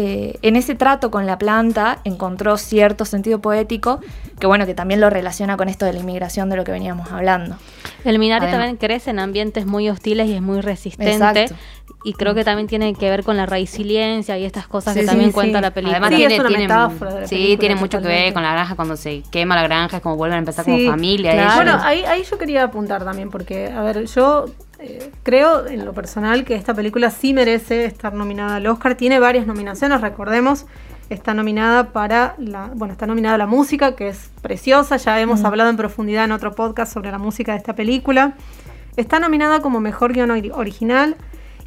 eh, 0.00 0.38
en 0.42 0.54
ese 0.54 0.76
trato 0.76 1.10
con 1.10 1.26
la 1.26 1.38
planta 1.38 1.98
encontró 2.04 2.56
cierto 2.56 3.04
sentido 3.04 3.40
poético 3.40 3.98
que 4.38 4.46
bueno 4.46 4.64
que 4.64 4.72
también 4.74 5.00
lo 5.00 5.10
relaciona 5.10 5.56
con 5.56 5.68
esto 5.68 5.86
de 5.86 5.92
la 5.92 5.98
inmigración 5.98 6.48
de 6.50 6.54
lo 6.56 6.62
que 6.62 6.70
veníamos 6.70 7.10
hablando 7.10 7.56
El 8.04 8.20
Minari 8.20 8.44
Además- 8.44 8.60
también 8.60 8.76
crece 8.76 9.10
en 9.10 9.18
ambientes 9.18 9.66
muy 9.66 9.88
hostiles 9.90 10.28
y 10.28 10.34
es 10.34 10.40
muy 10.42 10.60
resistente. 10.60 11.14
Exacto. 11.14 11.54
Y 12.04 12.12
creo 12.12 12.32
que 12.34 12.44
también 12.44 12.68
tiene 12.68 12.94
que 12.94 13.10
ver 13.10 13.24
con 13.24 13.36
la 13.36 13.44
resiliencia 13.44 14.38
y 14.38 14.44
estas 14.44 14.68
cosas 14.68 14.94
Sí, 14.94 15.00
que 15.00 15.04
sí, 15.06 15.10
también 15.10 15.30
sí. 15.30 15.34
cuenta 15.34 15.60
la 15.60 15.72
película. 15.72 15.96
Además 15.96 16.10
Sí, 16.10 16.16
tiene, 16.16 16.34
es 16.34 16.40
una 16.40 16.48
tiene- 16.48 16.64
metáfora 16.64 17.14
de 17.14 17.20
la 17.22 17.26
sí, 17.26 17.56
tiene 17.58 17.74
mucho 17.74 18.00
que 18.00 18.06
ver 18.06 18.32
con 18.32 18.42
la 18.44 18.52
granja 18.52 18.76
cuando 18.76 18.96
se 18.96 19.24
quema 19.32 19.56
la 19.56 19.62
granja, 19.64 19.96
es 19.96 20.02
como 20.02 20.16
vuelven 20.16 20.36
a 20.36 20.38
empezar 20.38 20.64
Sí, 20.64 20.70
como 20.70 20.90
familia. 20.92 21.32
claro. 21.32 21.54
Bueno, 21.56 21.80
ahí, 21.82 22.04
ahí 22.04 22.22
yo 22.22 22.38
quería 22.38 22.62
apuntar 22.62 23.04
también, 23.04 23.30
porque, 23.30 23.66
a 23.72 23.82
ver, 23.82 24.04
yo 24.06 24.44
eh, 24.78 25.10
creo 25.22 25.66
en 25.66 25.84
lo 25.84 25.92
personal 25.92 26.44
que 26.44 26.54
esta 26.54 26.74
película 26.74 27.10
sí 27.10 27.34
merece 27.34 27.84
estar 27.84 28.14
nominada 28.14 28.56
al 28.56 28.66
Oscar. 28.66 28.94
Tiene 28.94 29.18
varias 29.18 29.46
nominaciones, 29.46 30.00
recordemos. 30.00 30.66
Está 31.10 31.32
nominada 31.34 31.92
para 31.92 32.34
la. 32.38 32.70
Bueno, 32.74 32.92
está 32.92 33.06
nominada 33.06 33.36
a 33.36 33.38
la 33.38 33.46
música, 33.46 33.96
que 33.96 34.08
es 34.08 34.30
preciosa. 34.42 34.96
Ya 34.98 35.20
hemos 35.20 35.42
hablado 35.44 35.70
en 35.70 35.76
profundidad 35.76 36.24
en 36.24 36.32
otro 36.32 36.52
podcast 36.54 36.92
sobre 36.92 37.10
la 37.10 37.18
música 37.18 37.52
de 37.52 37.58
esta 37.58 37.74
película. 37.74 38.34
Está 38.96 39.18
nominada 39.18 39.60
como 39.60 39.80
mejor 39.80 40.12
guion 40.12 40.30
ori- 40.30 40.52
original. 40.54 41.16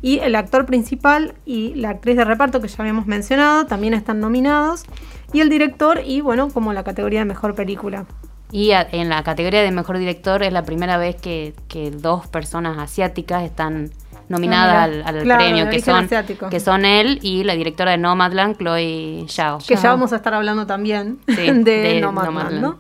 Y 0.03 0.17
el 0.19 0.35
actor 0.35 0.65
principal 0.65 1.35
y 1.45 1.75
la 1.75 1.89
actriz 1.89 2.17
de 2.17 2.25
reparto 2.25 2.59
que 2.59 2.67
ya 2.67 2.77
habíamos 2.79 3.05
mencionado 3.05 3.67
también 3.67 3.93
están 3.93 4.19
nominados. 4.19 4.83
Y 5.31 5.41
el 5.41 5.49
director 5.49 6.01
y, 6.03 6.21
bueno, 6.21 6.49
como 6.49 6.73
la 6.73 6.83
categoría 6.83 7.19
de 7.19 7.25
mejor 7.25 7.53
película. 7.53 8.05
Y 8.51 8.71
a- 8.71 8.87
en 8.91 9.09
la 9.09 9.23
categoría 9.23 9.61
de 9.61 9.71
mejor 9.71 9.97
director 9.97 10.43
es 10.43 10.51
la 10.53 10.63
primera 10.63 10.97
vez 10.97 11.15
que, 11.15 11.53
que 11.67 11.89
dos 11.91 12.27
personas 12.27 12.77
asiáticas 12.77 13.43
están 13.43 13.91
nominadas 14.29 14.75
Ah, 15.05 15.09
al, 15.09 15.23
Claro, 15.23 15.43
premio, 15.43 15.69
que 15.69 15.81
son, 15.81 16.05
asiático. 16.05 16.49
que 16.49 16.59
son 16.59 16.85
él 16.85 17.19
y 17.21 17.43
la 17.43 17.53
directora 17.53 17.91
de 17.91 17.97
Nomadland, 17.97 18.57
Chloe 18.57 19.25
Zhao. 19.29 19.59
que 19.67 19.75
ya 19.75 19.89
vamos 19.89 20.13
a 20.13 20.17
estar 20.17 20.33
hablando 20.33 20.65
también 20.65 21.19
Sí, 21.27 21.35
de, 21.35 21.61
de 21.63 22.01
Nomadland, 22.01 22.35
Nomadland. 22.37 22.61
¿no? 22.61 22.77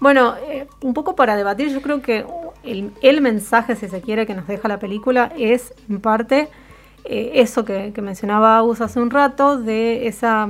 Bueno, 0.00 0.34
eh, 0.48 0.66
un 0.80 0.94
poco 0.94 1.14
para 1.14 1.36
debatir, 1.36 1.68
yo 1.70 1.80
creo 1.82 2.02
que 2.02 2.24
el, 2.64 2.90
el 3.02 3.20
mensaje, 3.20 3.76
si 3.76 3.88
se 3.88 4.00
quiere, 4.00 4.26
que 4.26 4.34
nos 4.34 4.46
deja 4.48 4.66
la 4.66 4.78
película 4.80 5.32
es, 5.38 5.72
en 5.88 6.00
parte, 6.00 6.48
eh, 7.04 7.30
eso 7.34 7.64
que, 7.64 7.92
que 7.94 8.02
mencionaba 8.02 8.56
Agus 8.58 8.80
hace 8.80 8.98
un 8.98 9.10
rato, 9.10 9.58
de 9.58 10.08
esa 10.08 10.48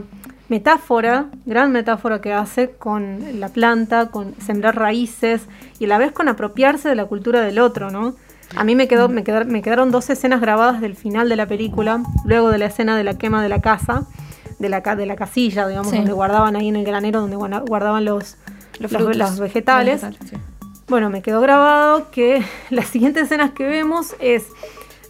metáfora, 0.49 1.27
gran 1.47 1.73
metáfora 1.73 2.21
que 2.21 2.33
hace 2.33 2.71
con 2.71 3.41
la 3.41 3.49
planta, 3.49 4.11
con 4.11 4.35
sembrar 4.41 4.77
raíces 4.77 5.43
y 5.79 5.87
a 5.87 5.89
la 5.89 5.99
vez 5.99 6.13
con 6.13 6.29
apropiarse 6.29 6.89
de 6.89 6.95
la 6.95 7.07
cultura 7.07 7.41
del 7.41 7.59
otro, 7.59 7.91
¿no? 7.91 8.15
A 8.55 8.65
mí 8.65 8.75
me, 8.75 8.87
quedó, 8.87 9.09
me, 9.09 9.25
quedar- 9.25 9.47
me 9.47 9.63
quedaron 9.63 9.91
dos 9.91 10.11
escenas 10.11 10.41
grabadas 10.43 10.81
del 10.83 10.95
final 10.95 11.29
de 11.31 11.37
la 11.37 11.47
película, 11.47 12.03
luego 12.27 12.51
de 12.51 12.59
la 12.59 12.67
escena 12.67 12.97
de 12.97 13.05
la 13.05 13.15
quema 13.17 13.43
de 13.43 13.49
la 13.49 13.63
casa, 13.63 14.07
de 14.59 14.69
la, 14.69 14.81
de 14.83 15.07
la 15.07 15.17
casilla, 15.17 15.67
digamos, 15.67 15.91
Sí. 15.91 15.97
donde 15.97 16.13
guardaban 16.13 16.55
ahí 16.57 16.69
en 16.69 16.77
el 16.77 16.85
granero, 16.85 17.21
donde 17.23 17.37
guarda- 17.37 17.61
guardaban 17.67 18.05
los, 18.05 18.37
Los 18.79 18.93
los- 18.93 19.03
frutos. 19.03 19.17
los 19.17 19.41
vegetales. 19.41 20.03
sí. 20.29 20.37
Bueno, 20.89 21.09
me 21.09 21.23
quedó 21.23 21.41
grabado 21.41 22.11
que 22.11 22.45
las 22.71 22.89
siguientes 22.89 23.23
escenas 23.25 23.53
que 23.53 23.65
vemos 23.67 24.15
es 24.21 24.45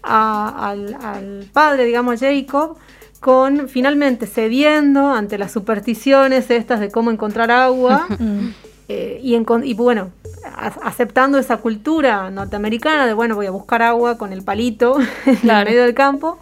a- 0.04 0.68
al, 0.70 0.96
al 1.02 1.48
padre, 1.52 1.84
digamos, 1.84 2.20
Jacob, 2.20 2.76
con 3.22 3.68
finalmente 3.68 4.26
cediendo 4.26 5.08
ante 5.12 5.38
las 5.38 5.52
supersticiones 5.52 6.50
estas 6.50 6.80
de 6.80 6.90
cómo 6.90 7.10
encontrar 7.10 7.50
agua. 7.50 8.06
Mm. 8.18 8.48
eh, 8.88 9.20
y, 9.22 9.74
bueno, 9.74 10.10
a- 10.44 10.66
aceptando 10.82 11.38
esa 11.38 11.56
cultura 11.58 12.28
norteamericana 12.30 13.06
de, 13.06 13.14
bueno, 13.14 13.36
voy 13.36 13.46
a 13.46 13.50
buscar 13.50 13.80
agua 13.80 14.18
con 14.18 14.32
el 14.34 14.42
palito 14.42 14.98
en 15.26 15.36
Claro. 15.36 15.60
el 15.60 15.66
medio 15.74 15.84
del 15.84 15.94
campo. 15.94 16.38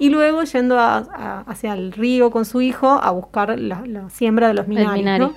Y 0.00 0.10
luego 0.10 0.42
yendo 0.42 0.78
a- 0.78 0.98
a- 0.98 1.44
hacia 1.46 1.72
el 1.72 1.92
río 1.92 2.30
con 2.30 2.44
su 2.44 2.60
hijo 2.60 2.88
a 2.90 3.10
buscar 3.12 3.58
la, 3.58 3.82
la 3.86 4.10
siembra 4.10 4.48
de 4.48 4.54
los 4.54 4.64
El 4.66 4.70
minari. 4.70 4.98
Minari. 4.98 5.24
¿no? 5.24 5.32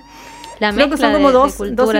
La 0.60 0.72
Creo 0.72 0.90
que 0.90 0.96
son 0.98 1.12
como 1.12 1.28
de- 1.28 1.32
de 1.32 1.38
dos, 1.38 1.58
dos 1.76 1.90
sí. 1.90 1.96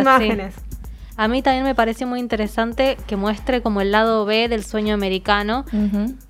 A 1.22 1.28
mí 1.28 1.40
también 1.40 1.64
me 1.64 1.74
pareció 1.74 2.06
muy 2.06 2.18
interesante 2.20 2.96
que 3.06 3.16
muestre 3.16 3.62
como 3.62 3.80
el 3.80 3.92
lado 3.92 4.24
B 4.24 4.48
del 4.48 4.64
sueño 4.64 4.92
americano. 4.94 5.64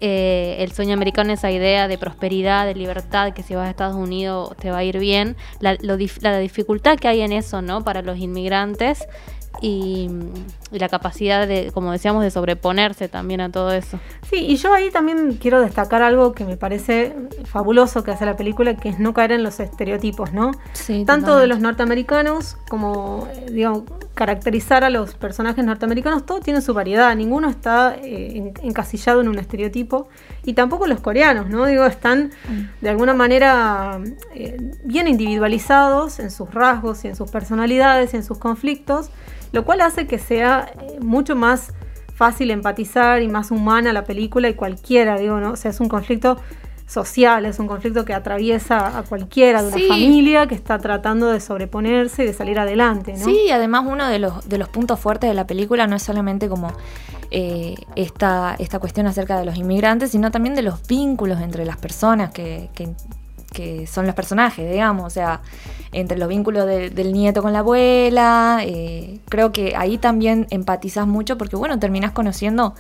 Eh, 0.01 0.57
el 0.59 0.73
sueño 0.73 0.93
americano, 0.95 1.33
esa 1.33 1.51
idea 1.51 1.89
de 1.89 1.97
prosperidad, 1.99 2.67
de 2.67 2.75
libertad, 2.75 3.33
que 3.33 3.43
si 3.43 3.55
vas 3.55 3.67
a 3.69 3.71
Estados 3.71 3.97
Unidos 3.97 4.55
te 4.59 4.71
va 4.71 4.79
a 4.79 4.85
ir 4.85 4.99
bien. 4.99 5.37
La, 5.61 5.75
lo 5.81 5.97
dif- 5.97 6.21
la 6.21 6.39
dificultad 6.39 6.97
que 6.99 7.09
hay 7.09 7.23
en 7.23 7.33
eso, 7.33 7.63
¿no? 7.63 7.83
Para 7.85 8.03
los 8.03 8.19
inmigrantes. 8.19 9.07
y, 9.61 10.09
y 10.73 10.79
la 10.79 10.89
capacidad 10.89 11.47
de, 11.47 11.71
como 11.75 11.93
decíamos, 11.93 12.23
de 12.25 12.31
sobreponerse 12.31 13.09
también 13.09 13.43
a 13.43 13.51
todo 13.51 13.71
eso. 13.73 13.99
Sí, 14.29 14.37
y 14.37 14.57
yo 14.57 14.73
ahí 14.73 14.91
también 14.91 15.35
quiero 15.41 15.61
destacar 15.61 16.01
algo 16.03 16.33
que 16.33 16.45
me 16.47 16.57
parece 16.57 17.15
fabuloso 17.45 18.03
que 18.03 18.13
hace 18.13 18.25
la 18.25 18.35
película, 18.35 18.75
que 18.77 18.89
es 18.89 18.99
no 18.99 19.13
caer 19.13 19.33
en 19.33 19.43
los 19.43 19.61
estereotipos, 19.61 20.33
¿no? 20.33 20.53
Sí, 20.73 21.05
Tanto 21.05 21.37
de 21.37 21.47
los 21.47 21.61
norteamericanos 21.61 22.57
como, 22.71 23.29
eh, 23.35 23.47
digamos, 23.53 23.83
caracterizar 24.15 24.85
a 24.85 24.91
los 24.91 25.15
personajes 25.15 25.65
norteamericanos, 25.65 26.27
todo 26.27 26.41
tiene 26.41 26.61
su 26.61 26.75
variedad, 26.75 27.15
ninguno 27.17 27.49
está 27.49 27.95
eh, 27.97 28.37
en- 28.37 28.53
encasillado 28.63 29.21
en 29.21 29.29
un 29.29 29.39
estereotipo, 29.39 30.09
y 30.45 30.53
tampoco 30.53 30.87
los 30.87 31.01
coreanos, 31.01 31.49
¿no? 31.49 31.65
Digo, 31.67 31.85
están 31.87 32.31
de 32.81 32.89
alguna 32.91 33.15
manera 33.15 33.99
eh, 34.35 34.57
bien 34.85 35.09
individualizados 35.09 36.19
en 36.19 36.31
sus 36.31 36.53
rasgos 36.53 37.05
y 37.05 37.09
en 37.09 37.17
sus 37.17 37.31
personalidades 37.31 38.13
y 38.13 38.17
en 38.19 38.25
sus 38.25 38.39
conflictos, 38.39 39.11
lo 39.53 39.65
cual 39.65 39.81
hace 39.81 40.07
que 40.07 40.19
sea 40.19 40.73
eh, 40.81 40.99
mucho 41.01 41.35
más 41.37 41.73
fácil 42.15 42.51
empatizar 42.51 43.23
y 43.23 43.29
más 43.29 43.51
humana 43.51 43.93
la 43.93 44.05
película 44.05 44.49
y 44.49 44.55
cualquiera, 44.55 45.19
digo, 45.19 45.41
¿no? 45.41 45.53
O 45.53 45.57
sea, 45.57 45.71
es 45.71 45.81
un 45.81 45.89
conflicto 45.89 46.37
social, 46.93 47.47
es 47.47 47.59
un 47.59 47.67
conflicto 47.67 48.05
que 48.05 48.15
atraviesa 48.15 48.99
a 48.99 49.03
cualquiera 49.03 49.63
de 49.63 49.69
una 49.69 49.77
Sí. 49.77 49.89
familia 49.89 50.47
que 50.47 50.55
está 50.55 50.79
tratando 50.79 51.27
de 51.29 51.41
sobreponerse 51.41 52.25
y 52.25 52.27
de 52.27 52.33
salir 52.35 52.59
adelante, 52.59 53.15
¿no? 53.15 53.25
Sí, 53.25 53.45
y 53.49 53.51
además 53.51 53.85
uno 53.87 54.07
de 54.09 54.19
los, 54.19 54.49
de 54.49 54.59
los 54.59 54.69
puntos 54.69 55.01
fuertes 55.01 55.29
de 55.29 55.35
la 55.35 55.47
película 55.47 55.87
no 55.87 55.97
es 55.97 56.03
solamente 56.03 56.49
como 56.49 56.73
eh, 57.31 57.75
esta, 57.97 58.55
esta 58.59 58.79
cuestión 58.79 59.07
acerca 59.07 59.39
de 59.39 59.47
los 59.47 59.57
inmigrantes, 59.57 60.11
sino 60.11 60.31
también 60.31 60.55
de 60.55 60.61
los 60.63 60.87
vínculos 60.87 61.41
entre 61.41 61.65
las 61.65 61.79
personas 61.79 62.31
que, 62.31 62.69
que- 62.75 62.91
que 63.53 63.87
son 63.87 64.07
los 64.07 64.15
personajes, 64.15 64.71
digamos, 64.71 65.05
o 65.07 65.11
sea, 65.11 65.43
entre 65.93 66.17
los 66.17 66.27
vínculos 66.29 66.65
de- 66.67 66.89
del 66.89 67.13
nieto 67.13 67.43
con 67.43 67.53
la 67.53 67.59
abuela, 67.59 68.61
eh, 68.63 69.19
creo 69.29 69.53
que 69.53 69.77
ahí 69.77 69.99
también 69.99 70.47
empatizas 70.49 71.07
mucho 71.07 71.37
porque, 71.37 71.57
bueno, 71.57 71.79
terminás 71.79 72.13
conociendo 72.13 72.75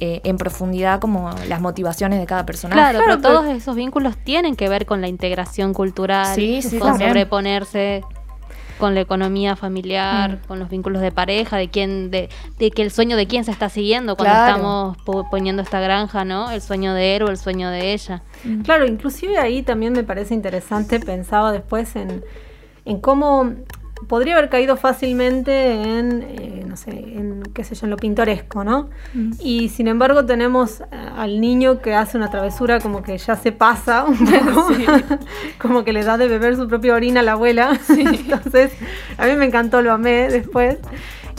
eh, 0.00 0.20
en 0.24 0.36
profundidad 0.38 0.98
como 1.00 1.30
las 1.48 1.60
motivaciones 1.60 2.18
de 2.18 2.26
cada 2.26 2.46
personaje. 2.46 2.80
Claro, 2.80 2.98
Claro, 2.98 3.20
pero 3.20 3.22
pero- 3.22 3.40
todos 3.44 3.56
esos 3.56 3.76
vínculos 3.76 4.16
tienen 4.16 4.56
que 4.56 4.68
ver 4.68 4.86
con 4.86 5.00
la 5.00 5.08
integración 5.08 5.74
cultural, 5.74 6.34
Sí, 6.34 6.62
sí, 6.62 6.78
con 6.78 6.88
también. 6.90 7.10
sobreponerse 7.10 8.02
con 8.78 8.94
la 8.94 9.02
economía 9.02 9.56
familiar, 9.56 10.30
Mm. 10.42 10.46
con 10.48 10.58
los 10.58 10.70
vínculos 10.70 11.02
de 11.02 11.12
pareja, 11.12 11.58
de 11.58 11.68
quién, 11.68 12.10
de, 12.10 12.30
de 12.58 12.70
que 12.70 12.80
el 12.80 12.90
sueño 12.90 13.14
de 13.18 13.26
quién 13.26 13.44
se 13.44 13.50
está 13.50 13.68
siguiendo 13.68 14.16
cuando 14.16 14.32
Claro. 14.34 14.56
estamos 14.56 14.96
po- 15.04 15.28
poniendo 15.28 15.60
esta 15.60 15.80
granja, 15.80 16.24
¿no? 16.24 16.50
El 16.50 16.62
sueño 16.62 16.94
de 16.94 17.16
él 17.16 17.24
o 17.24 17.28
el 17.28 17.36
sueño 17.36 17.68
de 17.68 17.92
ella. 17.92 18.22
Claro, 18.64 18.86
inclusive 18.86 19.36
ahí 19.38 19.62
también 19.62 19.92
me 19.92 20.02
parece 20.02 20.32
interesante, 20.32 20.98
pensaba 20.98 21.52
después 21.52 21.94
en, 21.94 22.24
en 22.86 23.00
cómo 23.02 23.52
podría 24.08 24.36
haber 24.36 24.48
caído 24.48 24.76
fácilmente 24.76 25.72
en, 25.72 26.22
eh, 26.22 26.64
no 26.66 26.76
sé, 26.76 26.90
en, 26.90 27.42
qué 27.54 27.64
sé 27.64 27.74
yo, 27.74 27.86
en 27.86 27.90
lo 27.90 27.96
pintoresco, 27.96 28.64
¿no? 28.64 28.90
Y 29.40 29.68
sin 29.68 29.88
embargo 29.88 30.24
tenemos 30.24 30.80
eh, 30.80 30.84
al 31.16 31.40
niño 31.40 31.80
que 31.80 31.94
hace 31.94 32.16
una 32.16 32.30
travesura 32.30 32.80
como 32.80 33.02
que 33.02 33.18
ya 33.18 33.36
se 33.36 33.52
pasa 33.52 34.04
un 34.04 34.18
poco, 34.18 34.68
como 35.58 35.84
que 35.84 35.92
le 35.92 36.04
da 36.04 36.16
de 36.16 36.28
beber 36.28 36.56
su 36.56 36.68
propia 36.68 36.94
orina 36.94 37.20
a 37.20 37.22
la 37.22 37.32
abuela. 37.32 37.78
Entonces, 37.88 38.72
a 39.18 39.26
mí 39.26 39.36
me 39.36 39.46
encantó, 39.46 39.82
lo 39.82 39.92
amé 39.92 40.28
después. 40.28 40.78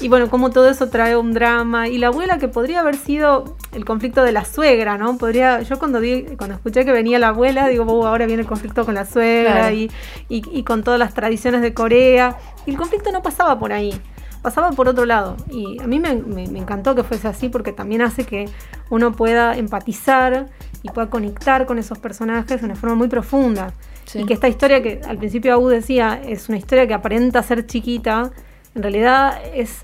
Y 0.01 0.07
bueno, 0.09 0.29
como 0.29 0.49
todo 0.49 0.69
eso 0.69 0.89
trae 0.89 1.15
un 1.15 1.31
drama. 1.33 1.87
Y 1.87 1.97
la 1.99 2.07
abuela 2.07 2.37
que 2.39 2.47
podría 2.47 2.79
haber 2.79 2.95
sido 2.95 3.55
el 3.71 3.85
conflicto 3.85 4.23
de 4.23 4.31
la 4.31 4.43
suegra, 4.45 4.97
¿no? 4.97 5.17
Podría, 5.17 5.61
yo 5.61 5.77
cuando 5.77 5.99
di, 5.99 6.23
cuando 6.37 6.55
escuché 6.55 6.83
que 6.85 6.91
venía 6.91 7.19
la 7.19 7.29
abuela, 7.29 7.67
digo, 7.67 7.85
"Oh, 7.87 8.07
ahora 8.07 8.25
viene 8.25 8.41
el 8.41 8.47
conflicto 8.47 8.83
con 8.83 8.95
la 8.95 9.05
suegra 9.05 9.51
Claro. 9.53 9.75
y, 9.75 9.91
y- 10.27 10.41
y 10.51 10.63
con 10.63 10.83
todas 10.83 10.99
las 10.99 11.13
tradiciones 11.13 11.61
de 11.61 11.73
Corea. 11.73 12.37
Y 12.65 12.71
el 12.71 12.77
conflicto 12.77 13.11
no 13.11 13.21
pasaba 13.21 13.59
por 13.59 13.73
ahí, 13.73 13.93
pasaba 14.41 14.71
por 14.71 14.87
otro 14.87 15.05
lado. 15.05 15.37
Y 15.51 15.79
a 15.81 15.85
mí 15.87 15.99
me, 15.99 16.15
me- 16.15 16.47
me 16.47 16.59
encantó 16.59 16.95
que 16.95 17.03
fuese 17.03 17.27
así 17.27 17.49
porque 17.49 17.71
también 17.71 18.01
hace 18.01 18.23
que 18.25 18.49
uno 18.89 19.11
pueda 19.11 19.55
empatizar 19.55 20.47
y 20.83 20.89
pueda 20.89 21.11
conectar 21.11 21.67
con 21.67 21.77
esos 21.77 21.99
personajes 21.99 22.59
de 22.61 22.65
una 22.65 22.75
forma 22.75 22.95
muy 22.95 23.07
profunda. 23.07 23.71
Sí. 24.05 24.19
Y 24.21 24.25
que 24.25 24.33
esta 24.33 24.47
historia 24.49 24.81
que 24.81 24.99
al 25.07 25.17
principio 25.17 25.53
Abu 25.53 25.67
decía 25.69 26.19
es 26.25 26.49
una 26.49 26.57
historia 26.57 26.87
que 26.87 26.93
aparenta 26.95 27.43
ser 27.43 27.67
chiquita, 27.67 28.31
en 28.73 28.83
realidad 28.83 29.37
es, 29.53 29.81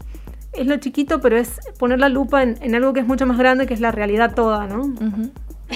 es 0.57 0.67
lo 0.67 0.77
chiquito, 0.77 1.21
pero 1.21 1.37
es 1.37 1.59
poner 1.77 1.99
la 1.99 2.09
lupa 2.09 2.43
en, 2.43 2.57
en 2.61 2.75
algo 2.75 2.93
que 2.93 2.99
es 3.01 3.07
mucho 3.07 3.25
más 3.25 3.37
grande, 3.37 3.67
que 3.67 3.73
es 3.73 3.79
la 3.79 3.91
realidad 3.91 4.33
toda, 4.35 4.67
¿no? 4.67 4.93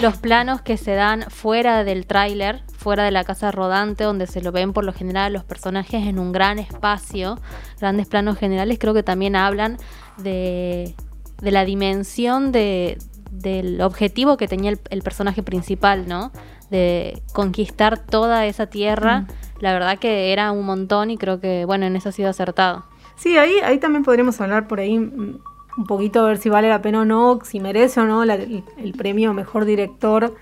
Los 0.01 0.17
planos 0.17 0.61
que 0.61 0.77
se 0.77 0.93
dan 0.95 1.23
fuera 1.29 1.83
del 1.83 2.05
tráiler, 2.05 2.61
fuera 2.77 3.03
de 3.03 3.11
la 3.11 3.23
casa 3.23 3.51
rodante, 3.51 4.05
donde 4.05 4.25
se 4.25 4.41
lo 4.41 4.51
ven 4.51 4.71
por 4.71 4.85
lo 4.85 4.93
general 4.93 5.33
los 5.33 5.43
personajes 5.43 6.07
en 6.07 6.17
un 6.17 6.31
gran 6.31 6.59
espacio, 6.59 7.37
grandes 7.79 8.07
planos 8.07 8.37
generales, 8.37 8.77
creo 8.79 8.93
que 8.93 9.03
también 9.03 9.35
hablan 9.35 9.77
de, 10.17 10.95
de 11.41 11.51
la 11.51 11.65
dimensión 11.65 12.53
de, 12.53 12.97
del 13.31 13.81
objetivo 13.81 14.37
que 14.37 14.47
tenía 14.47 14.71
el, 14.71 14.79
el 14.89 15.01
personaje 15.01 15.43
principal, 15.43 16.07
¿no? 16.07 16.31
De 16.69 17.21
conquistar 17.33 17.99
toda 17.99 18.45
esa 18.45 18.67
tierra. 18.67 19.25
La 19.59 19.73
verdad 19.73 19.99
que 19.99 20.31
era 20.31 20.53
un 20.53 20.65
montón 20.65 21.11
y 21.11 21.17
creo 21.17 21.41
que, 21.41 21.65
bueno, 21.65 21.85
en 21.85 21.97
eso 21.97 22.09
ha 22.09 22.11
sido 22.13 22.29
acertado. 22.29 22.85
Sí, 23.15 23.37
ahí, 23.37 23.55
ahí 23.63 23.77
también 23.77 24.03
podríamos 24.03 24.39
hablar 24.41 24.67
por 24.67 24.79
ahí 24.79 24.97
mm, 24.97 25.39
un 25.77 25.85
poquito 25.85 26.21
a 26.21 26.27
ver 26.27 26.37
si 26.37 26.49
vale 26.49 26.69
la 26.69 26.81
pena 26.81 27.01
o 27.01 27.05
no, 27.05 27.39
si 27.43 27.59
merece 27.59 27.99
o 28.01 28.05
no 28.05 28.25
la- 28.25 28.35
el, 28.35 28.63
el 28.77 28.93
premio 28.93 29.33
Mejor 29.33 29.65
Director 29.65 30.33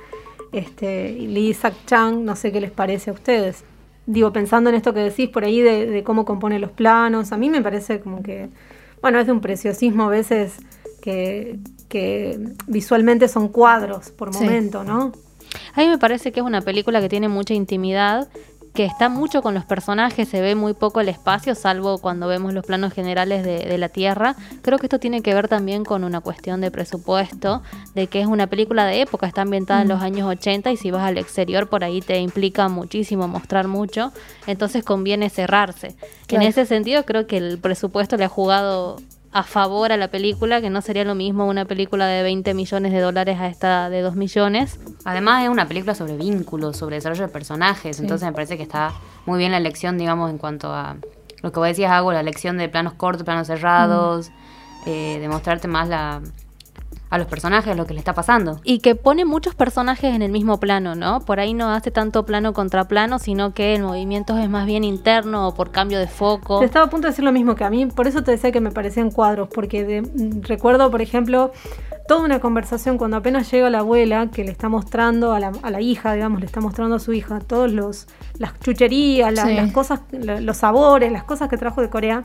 este, 0.52 1.12
Lee 1.12 1.50
Isaac 1.50 1.74
Chang, 1.86 2.24
no 2.24 2.36
sé 2.36 2.52
qué 2.52 2.60
les 2.62 2.72
parece 2.72 3.10
a 3.12 3.14
ustedes. 3.14 3.64
Digo, 4.08 4.34
pensando 4.34 4.70
en 4.72 4.76
esto 4.76 4.94
que 4.94 5.02
decís 5.02 5.30
por 5.30 5.44
ahí 5.44 5.62
de, 5.62 5.86
de 5.86 6.04
cómo 6.04 6.26
compone 6.26 6.58
los 6.58 6.72
planos, 6.72 7.32
a 7.32 7.38
mí 7.38 7.50
me 7.50 7.62
parece 7.62 8.00
como 8.00 8.24
que, 8.24 8.50
bueno, 9.02 9.20
es 9.20 9.28
de 9.28 9.32
un 9.34 9.42
preciosismo 9.42 10.06
a 10.06 10.10
veces 10.10 10.54
que, 11.02 11.60
que 11.90 12.40
visualmente 12.68 13.28
son 13.28 13.50
cuadros 13.50 14.10
por 14.12 14.34
Sí. 14.34 14.40
momento, 14.44 14.84
¿no? 14.84 15.12
A 15.76 15.82
mí 15.82 15.88
me 15.88 15.98
parece 16.00 16.32
que 16.32 16.40
es 16.40 16.46
una 16.46 16.62
película 16.62 17.00
que 17.02 17.10
tiene 17.10 17.28
mucha 17.28 17.54
intimidad, 17.54 18.30
que 18.74 18.86
está 18.86 19.10
mucho 19.10 19.42
con 19.42 19.54
los 19.54 19.66
personajes, 19.66 20.28
se 20.28 20.42
ve 20.42 20.56
muy 20.56 20.74
poco 20.74 21.02
el 21.02 21.10
espacio, 21.10 21.56
salvo 21.56 21.98
cuando 21.98 22.28
vemos 22.28 22.54
los 22.54 22.66
planos 22.66 22.94
generales 22.94 23.44
de, 23.44 23.60
de 23.66 23.78
la 23.78 23.90
Tierra. 23.90 24.36
Creo 24.62 24.78
que 24.78 24.86
esto 24.86 25.00
tiene 25.00 25.22
que 25.22 25.34
ver 25.34 25.48
también 25.48 25.84
con 25.84 26.04
una 26.04 26.22
cuestión 26.22 26.62
de 26.62 26.72
presupuesto, 26.72 27.62
de 27.96 28.08
que 28.08 28.22
es 28.22 28.28
una 28.28 28.48
película 28.48 28.86
de 28.86 29.02
época, 29.02 29.28
está 29.28 29.42
ambientada 29.42 29.82
en 29.82 29.88
los 29.88 30.02
años 30.02 30.28
80 30.28 30.72
y 30.72 30.78
si 30.78 30.92
vas 30.92 31.04
al 31.04 31.18
exterior 31.18 31.68
por 31.68 31.84
ahí 31.84 32.02
te 32.02 32.20
implica 32.20 32.68
muchísimo 32.70 33.28
mostrar 33.28 33.68
mucho, 33.68 34.12
entonces 34.48 34.84
conviene 34.84 35.30
cerrarse. 35.30 35.96
Claro. 36.28 36.44
En 36.44 36.50
ese 36.50 36.66
sentido 36.66 37.04
creo 37.06 37.28
que 37.28 37.38
el 37.38 37.60
presupuesto 37.60 38.18
le 38.18 38.26
ha 38.26 38.30
jugado 38.30 38.98
a 39.32 39.44
favor 39.44 39.92
a 39.92 39.98
la 39.98 40.08
película, 40.10 40.62
que 40.62 40.70
no 40.70 40.82
sería 40.82 41.04
lo 41.04 41.16
mismo 41.16 41.46
una 41.46 41.66
película 41.66 42.08
de 42.08 42.24
20 42.24 42.54
millones 42.54 42.92
de 42.92 43.00
dólares 43.00 43.40
a 43.40 43.48
esta 43.48 43.90
de 43.90 44.02
2 44.02 44.16
millones. 44.16 44.80
Además 45.06 45.44
es 45.44 45.50
una 45.50 45.68
película 45.68 45.96
sobre 45.96 46.18
vínculos, 46.18 46.78
sobre 46.78 46.96
desarrollo 46.96 47.28
de 47.28 47.34
personajes, 47.34 48.00
entonces 48.00 48.26
me 48.28 48.34
parece 48.34 48.58
que 48.58 48.64
está 48.64 48.94
muy 49.26 49.38
bien 49.38 49.52
la 49.52 49.58
elección, 49.58 49.98
digamos, 49.98 50.32
en 50.32 50.38
cuanto 50.38 50.74
a 50.74 50.98
lo 51.42 51.52
que 51.52 51.60
vos 51.60 51.68
decías, 51.68 51.92
hago 51.92 52.12
la 52.12 52.20
elección 52.20 52.58
de 52.58 52.70
planos 52.70 52.94
cortos, 52.94 53.24
planos 53.24 53.48
cerrados, 53.48 54.32
eh, 54.86 55.20
de 55.20 55.30
mostrarte 55.30 55.68
más 55.68 55.88
la, 55.88 56.22
a 57.10 57.18
los 57.18 57.26
personajes 57.28 57.76
lo 57.76 57.86
que 57.88 57.94
le 57.94 58.00
está 58.00 58.14
pasando. 58.14 58.60
Y 58.64 58.80
que 58.80 58.94
pone 58.96 59.26
muchos 59.26 59.56
personajes 59.56 60.14
en 60.14 60.22
el 60.22 60.32
mismo 60.32 60.60
plano, 60.60 60.94
¿no? 60.96 61.22
Por 61.22 61.40
ahí 61.40 61.54
no 61.56 61.72
hace 61.72 61.90
tanto 61.90 62.24
plano 62.26 62.54
contra 62.54 62.88
plano, 62.88 63.18
sino 63.18 63.54
que 63.54 63.74
el 63.76 63.82
movimiento 63.84 64.38
es 64.38 64.48
más 64.50 64.66
bien 64.68 64.84
interno 64.84 65.48
o 65.48 65.54
por 65.56 65.72
cambio 65.72 65.98
de 66.00 66.08
foco. 66.08 66.60
Te 66.60 66.66
estaba 66.66 66.86
a 66.86 66.90
punto 66.90 67.08
de 67.08 67.12
decir 67.12 67.26
lo 67.26 67.32
mismo 67.32 67.56
que 67.56 67.64
a 67.64 67.70
mí, 67.72 67.88
por 67.88 68.06
eso 68.08 68.22
te 68.24 68.32
decía 68.32 68.52
que 68.52 68.62
me 68.62 68.70
parecían 68.72 69.10
cuadros, 69.10 69.50
porque 69.54 69.84
de- 69.84 70.02
mm, 70.04 70.44
recuerdo, 70.44 70.92
por 70.92 71.02
ejemplo, 71.02 71.52
toda 72.08 72.22
una 72.24 72.40
conversación 72.40 72.98
cuando 73.00 73.18
apenas 73.18 73.52
llega 73.52 73.70
la 73.72 73.80
abuela 73.80 74.28
que 74.32 74.44
le 74.44 74.52
está 74.52 74.70
mostrando 74.70 75.32
a 75.34 75.40
la, 75.40 75.52
a 75.64 75.72
la 75.72 75.82
hija, 75.82 76.14
digamos, 76.14 76.40
le 76.40 76.46
está 76.46 76.62
mostrando 76.62 76.96
a 76.96 77.00
su 77.00 77.14
hija 77.14 77.40
todos 77.40 77.72
los 77.72 78.08
las 78.38 78.58
chucherías, 78.60 79.34
la- 79.34 79.46
Sí. 79.46 79.54
las 79.56 79.72
cosas, 79.72 80.02
la- 80.12 80.40
los 80.42 80.58
sabores, 80.58 81.12
las 81.12 81.24
cosas 81.24 81.50
que 81.50 81.58
trajo 81.58 81.82
de 81.82 81.90
Corea. 81.90 82.24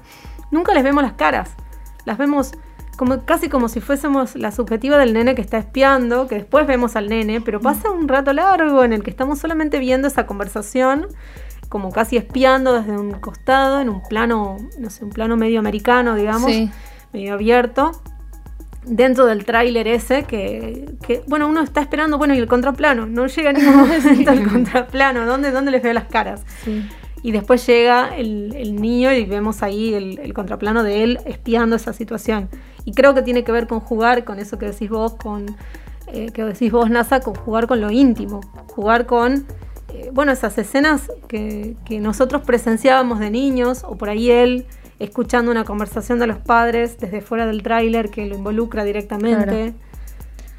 Nunca 0.51 0.75
les 0.75 0.85
vemos 0.85 1.03
las 1.03 1.15
caras, 1.15 1.53
las 2.05 2.19
vemos 2.19 2.53
como 2.97 3.25
casi 3.25 3.49
como 3.49 3.69
si 3.69 3.81
fuésemos 3.81 4.37
la 4.37 4.51
subjetiva 4.53 4.99
del 4.99 5.13
nene 5.13 5.35
que 5.35 5.43
está 5.43 5.59
espiando, 5.59 6.27
que 6.27 6.37
después 6.37 6.67
vemos 6.67 6.97
al 6.97 7.09
nene, 7.09 7.41
pero 7.41 7.61
pasa 7.61 7.91
un 7.91 8.09
rato 8.09 8.33
largo 8.33 8.85
en 8.85 8.93
el 8.93 9.03
que 9.03 9.11
estamos 9.11 9.39
solamente 9.39 9.79
viendo 9.79 10.09
esa 10.09 10.27
conversación 10.27 11.07
como 11.69 11.91
casi 11.91 12.17
espiando 12.17 12.73
desde 12.75 12.97
un 12.97 13.13
costado, 13.15 13.81
en 13.81 13.89
un 13.89 14.01
plano, 14.03 14.59
no 14.79 14.91
sé, 14.91 15.05
un 15.05 15.11
plano 15.11 15.37
medio 15.37 15.59
americano, 15.59 16.15
digamos, 16.15 16.51
Sí. 16.51 16.71
medio 17.13 17.35
abierto, 17.35 17.91
dentro 18.85 19.27
del 19.27 19.45
tráiler 19.45 19.89
ese, 19.89 20.25
que, 20.25 20.95
que, 21.05 21.23
bueno, 21.27 21.49
uno 21.49 21.63
está 21.63 21.81
esperando, 21.81 22.19
bueno, 22.19 22.35
y 22.35 22.39
el 22.39 22.47
contraplano, 22.47 23.07
no 23.07 23.27
llega 23.27 23.51
en 23.51 23.57
ningún 23.57 23.77
momento 23.77 24.31
el 24.31 24.49
contraplano, 24.53 25.25
¿dónde, 25.27 25.51
dónde 25.51 25.71
les 25.71 25.83
veo 25.83 25.93
las 25.95 26.05
caras? 26.05 26.43
Sí. 26.65 26.87
Y 27.25 27.33
después 27.33 27.67
llega 27.67 28.17
el, 28.17 28.55
el 28.55 28.77
niño 28.77 29.11
y 29.13 29.25
vemos 29.25 29.65
ahí 29.65 29.95
el, 29.95 30.21
el 30.21 30.33
contraplano 30.33 30.85
de 30.85 31.03
él 31.03 31.19
espiando 31.25 31.75
esa 31.75 31.93
situación. 31.93 32.49
Y 32.85 32.93
creo 32.93 33.15
que 33.15 33.23
tiene 33.23 33.43
que 33.43 33.51
ver 33.51 33.67
con 33.67 33.81
jugar 33.81 34.25
con 34.25 34.39
eso 34.39 34.59
que 34.59 34.67
decís 34.67 34.91
vos, 34.91 35.15
con 35.15 35.57
eh, 36.07 36.31
que 36.33 36.45
decís 36.45 36.71
vos, 36.71 36.91
NASA, 36.91 37.21
con 37.21 37.35
jugar 37.35 37.67
con 37.67 37.81
lo 37.81 37.91
íntimo, 37.91 38.41
jugar 38.69 39.07
con, 39.07 39.47
eh, 39.93 40.11
bueno, 40.13 40.33
esas 40.33 40.57
escenas 40.59 41.11
que, 41.27 41.77
que 41.85 41.99
nosotros 41.99 42.43
presenciábamos 42.43 43.19
de 43.21 43.31
niños, 43.31 43.85
o 43.89 43.97
por 43.97 44.11
ahí 44.11 44.31
él, 44.31 44.67
escuchando 44.99 45.51
una 45.51 45.65
conversación 45.65 46.19
de 46.19 46.27
los 46.27 46.37
padres 46.37 46.99
desde 47.01 47.21
fuera 47.21 47.47
del 47.47 47.63
tráiler 47.63 48.11
que 48.11 48.27
lo 48.27 48.37
involucra 48.37 48.85
directamente. 48.85 49.75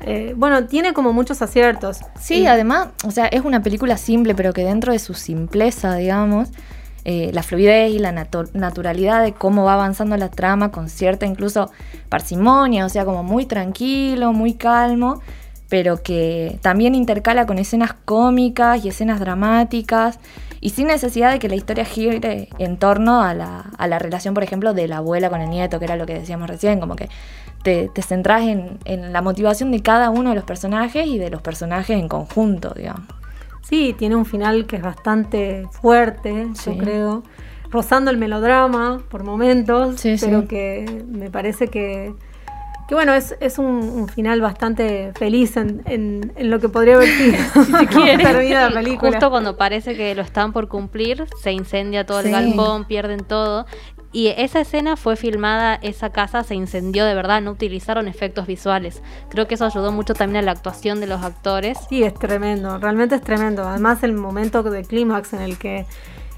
Eh, 0.02 0.34
bueno, 0.38 0.66
tiene 0.66 0.94
como 0.94 1.14
muchos 1.14 1.42
aciertos. 1.42 2.00
Sí, 2.20 2.42
Y- 2.42 2.48
además, 2.48 2.90
o 3.06 3.12
sea, 3.12 3.26
es 3.28 3.44
una 3.44 3.64
película 3.64 3.98
simple, 3.98 4.36
pero 4.36 4.54
que 4.54 4.64
dentro 4.64 4.92
de 4.94 5.00
su 5.00 5.14
simpleza, 5.14 5.96
digamos, 5.96 6.50
eh, 7.06 7.30
la 7.34 7.44
fluidez 7.44 7.92
y 7.92 8.00
la 8.00 8.12
natu- 8.12 8.50
naturalidad 8.54 9.24
de 9.24 9.32
cómo 9.34 9.64
va 9.64 9.74
avanzando 9.76 10.18
la 10.18 10.30
trama 10.30 10.72
con 10.72 10.90
cierta 10.90 11.26
incluso 11.26 11.72
parsimonia, 12.10 12.86
o 12.86 12.90
sea, 12.90 13.06
como 13.06 13.24
muy 13.24 13.46
tranquilo, 13.46 14.34
muy 14.34 14.54
calmo, 14.56 15.22
pero 15.70 16.02
que 16.02 16.58
también 16.62 16.94
intercala 16.96 17.46
con 17.46 17.58
escenas 17.60 17.94
cómicas 18.06 18.84
y 18.84 18.90
escenas 18.90 19.20
dramáticas 19.20 20.20
y 20.66 20.70
sin 20.72 20.88
necesidad 20.88 21.32
de 21.32 21.38
que 21.40 21.48
la 21.48 21.56
historia 21.56 21.86
gire 21.86 22.50
en 22.58 22.78
torno 22.78 23.22
a 23.22 23.34
la, 23.36 23.66
a 23.78 23.88
la 23.88 24.00
relación, 24.00 24.34
por 24.34 24.44
ejemplo, 24.44 24.74
de 24.74 24.88
la 24.88 24.98
abuela 24.98 25.30
con 25.30 25.40
el 25.42 25.50
nieto, 25.50 25.78
que 25.78 25.86
era 25.86 25.96
lo 25.96 26.06
que 26.08 26.16
decíamos 26.16 26.50
recién, 26.50 26.80
como 26.80 26.96
que 26.96 27.08
te, 27.64 27.90
te 27.94 28.02
centrás 28.02 28.42
en, 28.44 28.80
en 28.86 29.14
la 29.14 29.22
motivación 29.22 29.72
de 29.72 29.82
cada 29.82 30.10
uno 30.10 30.30
de 30.32 30.36
los 30.36 30.44
personajes 30.44 31.06
y 31.06 31.18
de 31.20 31.30
los 31.30 31.42
personajes 31.42 31.98
en 32.00 32.08
conjunto, 32.08 32.74
digamos. 32.76 33.04
Sí, 33.62 33.96
tiene 33.98 34.16
un 34.16 34.26
final 34.26 34.66
que 34.66 34.78
es 34.78 34.82
bastante 34.82 35.68
fuerte, 35.72 36.48
Sí. 36.56 36.72
yo 36.72 36.78
creo, 36.78 37.24
rozando 37.72 38.10
el 38.12 38.18
melodrama 38.18 39.02
por 39.10 39.24
momentos, 39.24 40.00
Sí, 40.00 40.16
pero 40.20 40.42
sí. 40.42 40.48
que 40.48 41.04
me 41.08 41.30
parece 41.30 41.68
que, 41.68 42.14
que 42.88 42.96
bueno, 42.96 43.14
es, 43.14 43.36
es 43.40 43.58
un, 43.58 43.66
un 43.68 44.08
final 44.08 44.42
bastante 44.42 45.12
feliz 45.18 45.58
en, 45.58 45.82
en- 45.86 46.32
en 46.36 46.50
lo 46.52 46.60
que 46.60 46.70
podría 46.70 46.96
haber 46.96 47.10
sido 47.10 47.38
si 47.66 48.18
termina 48.18 48.70
la 48.70 48.76
película. 48.76 49.12
Justo 49.12 49.30
cuando 49.30 49.58
parece 49.58 49.96
que 49.96 50.14
lo 50.16 50.22
están 50.22 50.54
por 50.54 50.68
cumplir, 50.68 51.26
se 51.42 51.52
incendia 51.52 52.06
todo 52.06 52.22
Sí. 52.22 52.28
el 52.28 52.34
galpón, 52.34 52.86
pierden 52.86 53.24
todo. 53.24 53.66
Y 54.12 54.28
esa 54.28 54.62
escena 54.62 54.96
fue 54.96 55.18
filmada, 55.18 55.76
esa 55.82 56.10
casa 56.12 56.44
se 56.44 56.56
incendió 56.56 57.04
de 57.06 57.14
verdad, 57.16 57.42
no 57.42 57.52
utilizaron 57.52 58.08
efectos 58.08 58.48
visuales. 58.48 59.02
Creo 59.30 59.46
que 59.48 59.56
eso 59.56 59.66
ayudó 59.66 59.92
mucho 59.92 60.14
también 60.14 60.44
a 60.44 60.46
la 60.46 60.52
actuación 60.52 61.02
de 61.02 61.08
los 61.08 61.22
actores. 61.22 61.78
Sí, 61.90 62.02
es 62.04 62.14
tremendo, 62.14 62.78
realmente 62.78 63.16
es 63.16 63.22
tremendo. 63.22 63.64
Además, 63.68 64.04
el 64.04 64.14
momento 64.14 64.64
de 64.64 64.84
clímax 64.84 65.34
en 65.34 65.42
el 65.42 65.58
que 65.58 65.86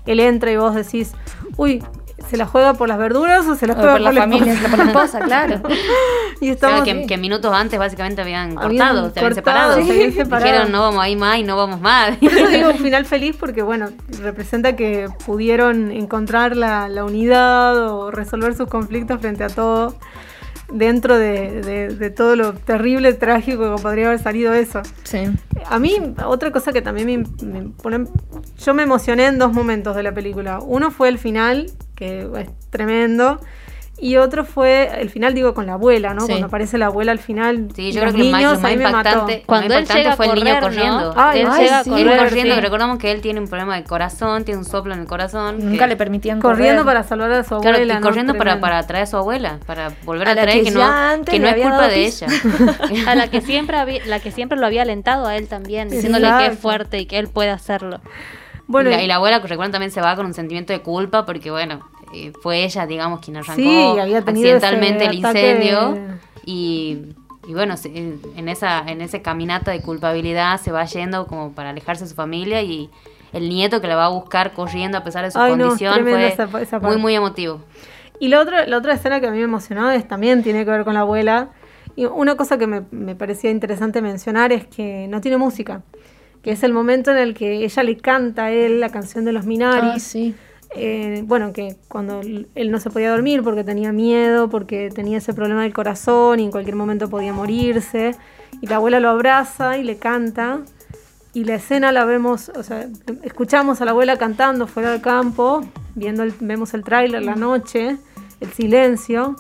él 0.08 0.20
entra 0.22 0.52
y 0.52 0.58
vos 0.58 0.74
decís, 0.74 1.12
uy, 1.56 1.84
¿se 2.30 2.36
la 2.38 2.46
juega 2.46 2.74
por 2.74 2.88
las 2.90 2.98
verduras 2.98 3.46
o 3.48 3.56
se 3.56 3.68
la 3.68 3.76
juega 3.76 3.94
por 3.94 4.02
la 4.02 4.12
familia, 4.14 4.54
esposa?" 4.54 4.70
por 4.76 4.80
la 4.86 4.92
esposa, 4.92 5.20
claro. 5.20 5.62
y 6.42 6.50
estamos 6.50 6.84
que, 6.84 7.06
que 7.06 7.18
minutos 7.18 7.54
antes 7.54 7.78
básicamente 7.80 8.22
habían 8.22 8.58
Habían 8.58 8.88
cortado, 8.94 9.12
se 9.14 9.20
habían 9.20 9.36
separado. 9.36 9.76
se 9.76 9.92
habían 9.92 10.14
separado. 10.14 10.46
Dijeron 10.52 10.72
no 10.72 10.82
vamos 10.82 11.04
ahí 11.04 11.16
más 11.16 11.38
y 11.38 11.44
no 11.44 11.56
vamos 11.58 11.80
más. 11.82 12.18
Por 12.18 12.32
eso 12.34 12.48
digo 12.48 12.70
un 12.72 12.78
final 12.80 13.06
feliz 13.06 13.36
porque, 13.40 13.62
bueno, 13.62 13.90
representa 14.22 14.76
que 14.76 15.08
pudieron 15.26 15.92
encontrar 15.92 16.56
la, 16.56 16.90
la 16.90 17.04
unidad 17.06 17.78
o 17.92 18.12
resolver 18.12 18.56
sus 18.56 18.68
conflictos 18.68 19.20
frente 19.22 19.44
a 19.44 19.50
todo, 19.50 19.96
dentro 20.72 21.18
de, 21.18 21.62
de- 21.62 21.88
de 21.96 22.10
todo 22.10 22.36
lo 22.36 22.54
terrible, 22.54 23.14
trágico 23.14 23.76
que 23.76 23.82
podría 23.82 24.08
haber 24.08 24.20
salido 24.20 24.54
eso. 24.54 24.82
Sí. 25.04 25.20
A 25.70 25.80
mí, 25.80 25.96
otra 26.26 26.52
cosa 26.52 26.74
que 26.74 26.82
también 26.82 27.08
me, 27.42 27.46
me 27.46 27.70
pone... 27.70 28.06
Yo 28.60 28.74
me 28.74 28.84
emocioné 28.84 29.28
en 29.28 29.40
dos 29.40 29.54
momentos 29.54 29.96
de 29.96 30.04
la 30.04 30.14
película. 30.14 30.60
Uno 30.60 30.92
fue 30.92 31.08
el 31.10 31.18
final, 31.20 31.72
que 31.98 32.30
es 32.38 32.50
tremendo. 32.70 33.42
Y 34.00 34.18
otro 34.18 34.46
fue 34.46 35.02
el 35.02 35.10
final, 35.10 35.34
digo, 35.34 35.56
con 35.56 35.66
la 35.66 35.74
abuela, 35.74 36.14
¿no? 36.14 36.22
Sí. 36.22 36.28
Cuando 36.28 36.46
aparece 36.46 36.78
la 36.78 36.86
abuela 36.86 37.12
al 37.12 37.18
final. 37.18 37.70
Sí, 37.76 37.88
y 37.88 37.92
yo 37.94 38.02
creo 38.02 38.12
los 38.12 38.14
que 38.14 38.26
lo 38.26 38.30
más, 38.32 38.42
niños, 38.42 38.54
lo 38.54 38.60
más 38.60 38.72
impactante, 38.74 39.38
lo 39.40 39.46
Cuando 39.48 39.68
más 39.70 39.76
él 39.76 39.82
impactante 39.82 40.04
llega 40.04 40.16
fue 40.16 40.26
el 40.28 40.36
niño 40.36 40.46
correr, 40.46 40.62
¿no? 40.62 40.68
corriendo. 40.68 41.14
Ay, 41.18 41.40
él 41.40 41.48
ay, 41.50 41.64
llega 41.64 41.80
a 41.80 41.84
sí. 41.84 41.90
Correr, 41.90 42.18
corriendo, 42.20 42.54
sí. 42.54 42.56
que 42.60 42.62
recordamos 42.62 42.98
que 43.00 43.12
él 43.12 43.22
tiene 43.22 43.40
un 43.40 43.48
problema 43.48 43.76
de 43.76 43.84
corazón, 43.86 44.44
tiene 44.46 44.60
un 44.60 44.66
soplo 44.66 44.94
en 44.94 45.00
el 45.00 45.08
corazón. 45.08 45.58
Nunca 45.58 45.86
que- 45.86 45.88
le 45.90 45.96
permitían 45.96 46.40
Corriendo 46.40 46.84
correr. 46.84 46.98
para 46.98 47.08
salvar 47.08 47.32
a 47.32 47.44
su 47.44 47.58
Claro, 47.58 47.78
abuela. 47.78 47.94
y 47.94 47.98
¿no? 47.98 48.02
corriendo 48.04 48.34
para, 48.34 48.44
Tremendo. 48.52 48.62
para 48.62 48.84
traer 48.86 49.04
a 49.04 49.08
su 49.08 49.18
abuela, 49.18 49.60
para 49.66 49.92
volver 50.06 50.28
A 50.28 50.32
a, 50.32 50.36
la 50.36 50.42
traer 50.44 50.58
que 50.60 50.64
que, 50.66 50.72
no, 50.72 50.84
antes 50.84 51.34
que 51.34 51.40
no 51.40 51.48
es 51.48 51.54
había 51.54 51.64
culpa 51.70 51.88
de 51.88 52.06
ella. 52.06 52.28
A 53.08 53.16
la 53.16 53.28
que 53.32 53.42
siempre 53.42 53.78
había- 53.78 54.06
la 54.06 54.20
que 54.20 54.30
siempre 54.30 54.60
lo 54.60 54.68
había 54.68 54.84
alentado 54.84 55.26
a 55.26 55.36
él 55.38 55.48
también, 55.48 55.90
diciéndole 55.90 56.28
que 56.38 56.46
es 56.54 56.60
fuerte 56.60 57.00
y 57.00 57.08
que 57.08 57.18
él 57.18 57.30
puede 57.30 57.50
hacerlo. 57.50 58.00
Bueno, 58.68 58.90
y, 58.90 58.94
la, 58.94 59.04
y 59.04 59.08
la 59.08 59.16
abuela, 59.16 59.40
recuerdan, 59.40 59.72
también 59.72 59.92
se 59.92 60.02
va 60.02 60.16
con 60.16 60.26
un 60.26 60.34
sentimiento 60.34 60.74
de 60.74 60.82
culpa 60.82 61.26
porque, 61.26 61.50
bueno, 61.52 61.80
eh, 62.14 62.32
fue 62.42 62.64
ella, 62.64 62.86
digamos, 62.86 63.22
quien 63.22 63.38
arrancó 63.38 63.56
Sí, 63.56 64.00
había 64.00 64.22
tenido 64.22 64.56
accidentalmente 64.56 65.06
el 65.06 65.14
incendio. 65.14 65.92
de- 65.94 66.18
Y, 66.46 67.16
y 67.48 67.54
bueno, 67.54 67.76
en, 67.84 68.50
esa 68.50 68.80
en 68.88 69.02
ese 69.02 69.22
caminata 69.22 69.72
de 69.72 69.82
culpabilidad 69.82 70.60
se 70.62 70.72
va 70.72 70.86
yendo 70.86 71.28
como 71.28 71.52
para 71.54 71.70
alejarse 71.72 72.04
de 72.06 72.10
su 72.10 72.16
familia 72.16 72.62
y 72.62 72.90
el 73.34 73.50
nieto 73.50 73.82
que 73.82 73.88
la 73.88 73.96
va 73.96 74.06
a 74.06 74.10
buscar 74.10 74.54
corriendo 74.54 74.98
a 74.98 75.04
pesar 75.04 75.24
de 75.26 75.32
su 75.32 75.40
Ay, 75.40 75.52
condición 75.52 76.08
fue 76.08 76.28
esa- 76.28 76.62
esa 76.62 76.80
muy, 76.80 76.98
muy 76.98 77.16
emotivo. 77.16 77.62
Y 78.20 78.30
la 78.30 78.40
otra, 78.42 78.66
la 78.66 78.78
otra 78.78 78.94
escena 78.94 79.20
que 79.20 79.28
a 79.28 79.32
mí 79.32 79.38
me 79.38 79.44
emocionó 79.44 79.92
es 79.92 80.08
también 80.08 80.42
tiene 80.44 80.66
que 80.66 80.72
ver 80.72 80.84
con 80.86 80.94
la 80.94 81.02
abuela. 81.02 81.50
Y 81.96 82.06
una 82.06 82.36
cosa 82.36 82.58
que 82.58 82.68
me, 82.68 82.84
me 82.92 83.16
parecía 83.16 83.52
interesante 83.52 84.02
mencionar 84.02 84.52
es 84.52 84.66
que 84.68 85.08
no 85.10 85.20
tiene 85.22 85.38
música. 85.38 85.82
Que 86.42 86.52
es 86.52 86.64
el 86.64 86.74
momento 86.74 87.12
en 87.12 87.18
el 87.18 87.34
que 87.34 87.64
ella 87.66 87.84
le 87.84 87.98
canta 87.98 88.46
a 88.46 88.52
él 88.52 88.80
la 88.80 88.90
canción 88.90 89.26
de 89.26 89.32
los 89.34 89.46
Minaris. 89.46 89.94
Ah, 89.96 90.00
sí. 90.00 90.36
Eh, 90.76 91.24
bueno, 91.26 91.54
que 91.54 91.76
cuando 91.88 92.20
él 92.22 92.72
no 92.72 92.80
se 92.80 92.90
podía 92.90 93.10
dormir 93.12 93.42
porque 93.42 93.64
tenía 93.64 93.92
miedo, 93.94 94.50
porque 94.50 94.90
tenía 94.94 95.18
ese 95.20 95.34
problema 95.34 95.64
del 95.64 95.74
corazón 95.74 96.40
y 96.40 96.44
en 96.46 96.52
cualquier 96.52 96.76
momento 96.76 97.10
podía 97.10 97.34
morirse. 97.34 98.16
Y 98.62 98.68
la 98.68 98.78
abuela 98.78 99.00
lo 99.00 99.10
abraza 99.10 99.78
y 99.78 99.84
le 99.84 99.98
canta. 99.98 100.60
Y 101.34 101.44
la 101.44 101.56
escena 101.56 101.92
la 101.92 102.04
vemos, 102.06 102.50
o 102.56 102.64
sea, 102.64 102.88
escuchamos 103.24 103.80
a 103.82 103.86
la 103.86 103.92
abuela 103.92 104.18
cantando 104.18 104.66
fuera 104.68 104.92
del 104.92 105.02
campo, 105.02 105.62
viendo 105.96 106.24
el- 106.24 106.34
vemos 106.40 106.74
el 106.74 106.84
tráiler 106.84 107.24
la 107.24 107.36
noche, 107.36 107.98
el 108.42 108.52
silencio. 108.54 109.36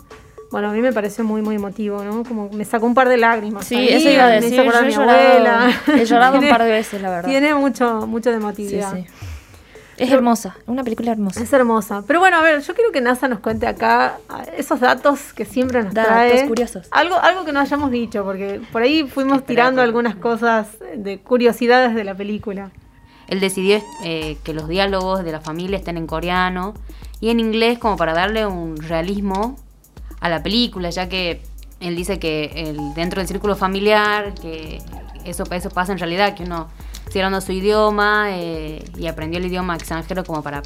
Bueno, 0.52 0.70
a 0.70 0.72
mí 0.74 0.80
me 0.82 0.94
pareció 0.94 1.24
muy, 1.24 1.42
muy 1.42 1.56
emotivo, 1.56 2.04
¿no? 2.04 2.24
Como 2.24 2.50
me 2.50 2.64
sacó 2.66 2.86
un 2.86 2.94
par 2.94 3.10
de 3.10 3.18
lágrimas. 3.18 3.66
Sí, 3.66 3.76
ahí, 3.76 3.90
eso 3.90 4.10
iba 4.10 4.24
a 4.26 4.28
me 4.30 4.36
decir. 4.36 4.54
hizo 4.54 4.62
acordar 4.62 4.82
Yo 4.82 4.86
a 4.86 4.86
he 4.86 4.88
mi 4.88 4.94
llorado, 4.96 5.30
abuela. 5.30 5.72
he 6.02 6.06
llorado 6.06 6.34
un 6.36 6.40
Tiene- 6.40 6.54
par 6.58 6.64
de 6.66 6.72
veces, 6.72 7.02
la 7.02 7.10
verdad. 7.10 7.30
Tiene 7.30 7.54
mucho, 7.56 8.08
mucho 8.08 8.30
de 8.30 8.38
Sí, 8.38 8.42
emotividad. 8.44 8.94
sí. 8.96 9.06
Es 9.98 10.12
hermosa, 10.12 10.56
una 10.68 10.84
película 10.84 11.12
hermosa. 11.12 11.42
Es 11.42 11.52
hermosa. 11.52 12.04
Pero 12.06 12.20
bueno, 12.20 12.38
a 12.38 12.44
ver, 12.44 12.62
yo 12.62 12.76
quiero 12.76 12.92
que 12.92 13.02
NASA 13.02 13.28
nos 13.28 13.40
cuente 13.40 13.66
acá 13.66 14.20
ah, 14.30 14.44
esos 14.56 14.80
datos 14.80 15.34
que 15.34 15.44
siempre 15.44 15.82
nos 15.84 15.92
Datos 15.94 16.12
trae. 16.14 16.48
curiosos. 16.48 16.88
Algo, 16.92 17.16
algo 17.16 17.46
que 17.46 17.52
no 17.52 17.60
hayamos 17.60 17.90
dicho, 17.90 18.24
porque 18.24 18.62
por 18.72 18.84
ahí 18.84 19.08
fuimos 19.08 19.44
tirando 19.44 19.82
algunas 19.82 20.16
cosas 20.16 20.68
de 20.96 21.18
curiosidades 21.20 21.96
de 21.96 22.04
la 22.04 22.14
película. 22.14 22.70
Él 23.28 23.40
decidió 23.40 23.82
eh, 24.04 24.38
que 24.44 24.54
los 24.54 24.68
diálogos 24.70 25.24
de 25.24 25.32
la 25.32 25.42
familia 25.42 25.78
estén 25.80 25.98
en 25.98 26.06
coreano 26.06 26.76
y 27.20 27.32
en 27.32 27.40
inglés 27.40 27.80
como 27.80 27.98
para 27.98 28.14
darle 28.14 28.46
un 28.46 28.78
realismo 28.78 29.58
a 30.19 30.30
la 30.30 30.41
película, 30.43 30.89
ya 30.89 31.08
que 31.10 31.41
él 31.80 31.95
dice 31.95 32.17
que 32.19 32.75
dentro 32.95 33.19
del 33.21 33.27
círculo 33.27 33.56
familiar, 33.56 34.34
que 34.34 34.80
eso, 35.25 35.43
eso 35.51 35.69
pasa 35.69 35.91
en 35.91 35.99
realidad, 35.99 36.36
que 36.36 36.43
uno 36.43 36.67
sigue 37.08 37.23
hablando 37.23 37.41
su 37.45 37.51
idioma 37.51 38.27
eh, 38.32 38.84
y 38.97 39.08
aprendió 39.08 39.39
el 39.39 39.45
idioma 39.45 39.75
extranjero 39.75 40.23
como 40.23 40.41
para 40.41 40.63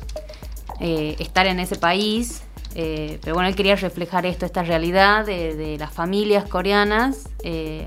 eh, 0.79 1.15
estar 1.19 1.45
en 1.47 1.59
ese 1.59 1.75
país. 1.75 2.43
eh, 2.75 3.19
pero 3.21 3.33
bueno, 3.35 3.49
él 3.49 3.55
quería 3.55 3.75
reflejar 3.75 4.25
esto, 4.25 4.45
esta 4.45 4.63
realidad 4.63 5.25
de, 5.25 5.75
las 5.77 5.91
familias 5.91 6.45
coreanas 6.47 7.27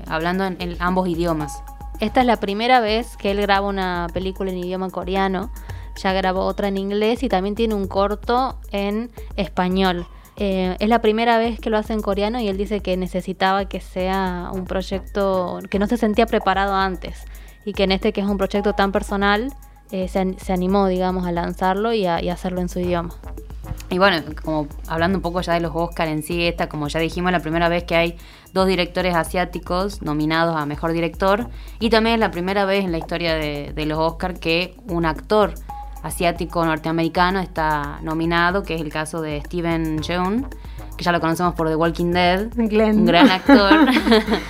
hablando 0.07 0.45
en- 0.45 0.57
en 0.59 0.75
ambos 0.79 1.07
idiomas. 1.09 1.51
Esta 1.99 2.19
es 2.21 2.27
la 2.27 2.37
primera 2.39 2.81
vez 2.81 3.17
que 3.17 3.31
él 3.31 3.41
graba 3.41 3.67
una 3.67 4.07
película 4.13 4.51
en 4.51 4.57
idioma 4.59 4.89
coreano. 4.91 5.49
Ya 6.03 6.11
grabó 6.13 6.41
otra 6.41 6.67
en 6.67 6.77
inglés 6.77 7.23
y 7.23 7.29
también 7.29 7.55
tiene 7.55 7.73
un 7.73 7.87
corto 7.87 8.57
en 8.71 9.09
español. 9.37 10.05
Eh, 10.37 10.75
es 10.79 10.89
la 10.89 10.99
primera 11.01 11.37
vez 11.37 11.59
que 11.59 11.69
lo 11.69 11.77
hace 11.77 11.93
en 11.93 12.01
coreano 12.01 12.39
y 12.41 12.47
él 12.49 12.57
dice 12.57 12.81
que 12.81 12.97
necesitaba 12.97 13.65
que 13.65 13.79
sea 13.79 14.49
un 14.53 14.65
proyecto 14.65 15.59
que 15.69 15.79
no 15.79 15.87
se 15.87 15.95
sentía 15.95 16.25
preparado 16.25 16.75
antes 16.75 17.23
y 17.63 17.71
que 17.71 17.83
en 17.83 17.93
este 17.93 18.11
que 18.11 18.21
es 18.21 18.27
un 18.27 18.37
proyecto 18.37 18.73
tan 18.73 18.91
personal 18.91 19.53
eh, 19.91 20.07
se, 20.07 20.35
se 20.37 20.51
animó, 20.51 20.87
digamos, 20.87 21.25
a 21.25 21.31
lanzarlo 21.31 21.93
y 21.93 22.05
a, 22.05 22.21
y 22.21 22.29
a 22.29 22.33
hacerlo 22.33 22.59
en 22.59 22.69
su 22.69 22.79
idioma. 22.79 23.15
Y 23.89 23.97
bueno, 23.97 24.17
como 24.43 24.67
hablando 24.87 25.19
un 25.19 25.21
poco 25.21 25.41
ya 25.41 25.53
de 25.53 25.59
los 25.59 25.71
Oscar 25.73 26.07
en 26.07 26.23
sí, 26.23 26.45
esta, 26.47 26.67
como 26.67 26.87
ya 26.87 26.99
dijimos, 26.99 27.31
la 27.31 27.39
primera 27.39 27.69
vez 27.69 27.83
que 27.83 27.95
hay 27.95 28.17
dos 28.51 28.67
directores 28.67 29.13
asiáticos 29.15 30.01
nominados 30.01 30.55
a 30.55 30.65
Mejor 30.65 30.91
Director. 30.91 31.47
Y 31.79 31.91
también 31.91 32.15
es 32.15 32.19
la 32.19 32.31
primera 32.31 32.65
vez 32.65 32.83
en 32.83 32.91
la 32.91 32.97
historia 32.97 33.35
de, 33.35 33.73
de 33.73 33.85
los 33.85 33.99
Oscar 33.99 34.39
que 34.39 34.75
un 34.87 35.05
actor 35.05 35.53
asiático 36.05 36.63
norteamericano 36.63 37.39
está 37.39 37.99
nominado, 38.03 38.61
que 38.61 38.75
es 38.75 38.81
el 38.81 38.91
caso 38.91 39.21
de 39.21 39.41
Steven 39.41 40.03
Yeun, 40.03 40.47
que 40.95 41.03
ya 41.03 41.11
lo 41.11 41.19
conocemos 41.19 41.55
por 41.55 41.67
The 41.67 41.75
Walking 41.75 42.11
Dead, 42.11 42.49
Glenn. 42.55 42.99
un 42.99 43.05
gran 43.07 43.31
actor. 43.31 43.71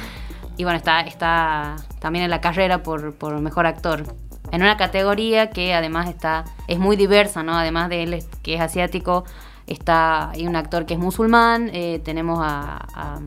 y 0.58 0.64
bueno, 0.64 0.78
está, 0.78 1.02
está 1.02 1.78
también 2.00 2.26
en 2.26 2.30
la 2.30 2.42
carrera 2.42 2.84
por, 2.84 3.16
por 3.16 3.40
Mejor 3.40 3.68
Actor. 3.68 4.04
En 4.52 4.62
una 4.62 4.76
categoría 4.76 5.50
que 5.50 5.74
además 5.74 6.10
está 6.10 6.44
es 6.68 6.78
muy 6.78 6.98
diversa, 6.98 7.42
¿no? 7.42 7.58
Además 7.58 7.88
de 7.90 8.04
él 8.04 8.24
que 8.44 8.56
es 8.56 8.62
asiático, 8.62 9.24
está 9.66 10.32
hay 10.32 10.48
un 10.48 10.58
actor 10.58 10.86
que 10.86 10.96
es 10.96 11.00
musulmán, 11.00 11.70
eh, 11.74 12.02
tenemos 12.04 12.40
a, 12.42 12.86
a 12.94 13.20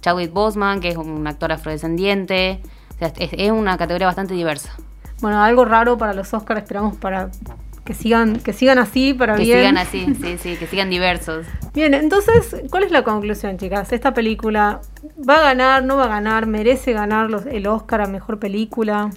Chadwick 0.00 0.32
Boseman, 0.32 0.80
que 0.80 0.90
es 0.90 0.96
un 0.96 1.26
actor 1.26 1.50
afrodescendiente. 1.50 2.62
O 2.94 2.98
sea, 2.98 3.08
es, 3.18 3.30
es 3.32 3.50
una 3.50 3.76
categoría 3.76 4.06
bastante 4.06 4.34
diversa. 4.34 4.72
Bueno, 5.20 5.42
algo 5.42 5.64
raro 5.64 5.98
para 5.98 6.14
los 6.14 6.32
Oscars 6.32 6.62
esperamos 6.62 6.96
para 6.96 7.30
que 7.84 7.94
sigan, 7.94 8.38
que 8.38 8.52
sigan 8.52 8.78
así 8.78 9.12
para 9.14 9.34
Que 9.36 9.42
bien. 9.44 9.58
sigan 9.58 9.78
así, 9.78 10.06
sí, 10.22 10.38
sí, 10.38 10.56
que 10.56 10.66
sigan 10.66 10.88
diversos. 10.90 11.46
Bien, 11.74 11.94
entonces, 11.94 12.62
¿cuál 12.70 12.84
es 12.84 12.90
la 12.92 13.02
conclusión, 13.02 13.56
chicas? 13.58 13.92
Esta 13.92 14.14
película 14.14 14.80
va 15.28 15.36
a 15.38 15.40
ganar, 15.42 15.82
no 15.84 15.96
va 15.96 16.04
a 16.04 16.08
ganar, 16.08 16.46
merece 16.46 16.92
ganar 16.92 17.30
los- 17.30 17.46
el 17.46 17.66
Oscar 17.66 18.02
a 18.02 18.06
mejor 18.06 18.38
película. 18.38 19.10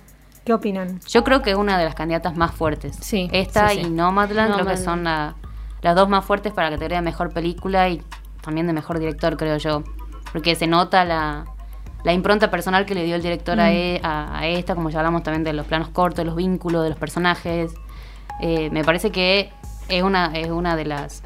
¿Qué 0.45 0.53
opinan? 0.53 0.99
Yo 1.07 1.23
creo 1.23 1.41
que 1.41 1.51
es 1.51 1.57
una 1.57 1.77
de 1.77 1.85
las 1.85 1.95
candidatas 1.95 2.37
más 2.37 2.51
fuertes. 2.53 2.95
Sí, 3.01 3.29
Esta 3.31 3.69
sí, 3.69 3.77
sí. 3.81 3.87
y 3.87 3.89
Nomadland 3.89 4.53
creo 4.53 4.65
que 4.65 4.77
son 4.77 5.03
la- 5.03 5.35
las 5.81 5.95
dos 5.95 6.07
más 6.09 6.23
fuertes 6.25 6.53
para 6.53 6.69
la 6.69 6.75
categoría 6.75 6.97
de 6.99 7.03
mejor 7.03 7.31
película 7.33 7.89
y 7.89 8.01
también 8.41 8.67
de 8.67 8.73
mejor 8.73 8.99
director, 8.99 9.37
creo 9.37 9.57
yo. 9.57 9.83
Porque 10.31 10.55
se 10.55 10.67
nota 10.67 11.03
la, 11.05 11.45
la 12.03 12.13
impronta 12.13 12.51
personal 12.51 12.85
que 12.85 12.93
le 12.95 13.03
dio 13.03 13.15
el 13.15 13.21
director 13.23 13.57
Mm. 13.57 13.59
a, 13.59 13.71
e- 13.71 13.99
a- 14.03 14.37
a 14.39 14.47
esta, 14.47 14.75
como 14.75 14.89
ya 14.91 14.99
hablamos 14.99 15.23
también 15.23 15.43
de 15.43 15.53
los 15.53 15.65
planos 15.65 15.89
cortos, 15.89 16.17
de 16.17 16.25
los 16.25 16.35
vínculos, 16.35 16.83
de 16.83 16.89
los 16.89 16.97
personajes. 16.99 17.73
Eh, 18.41 18.69
me 18.71 18.83
parece 18.83 19.11
que 19.11 19.49
es 19.89 20.03
una, 20.03 20.31
es 20.37 20.49
una 20.49 20.75
de 20.75 20.85
las 20.85 21.23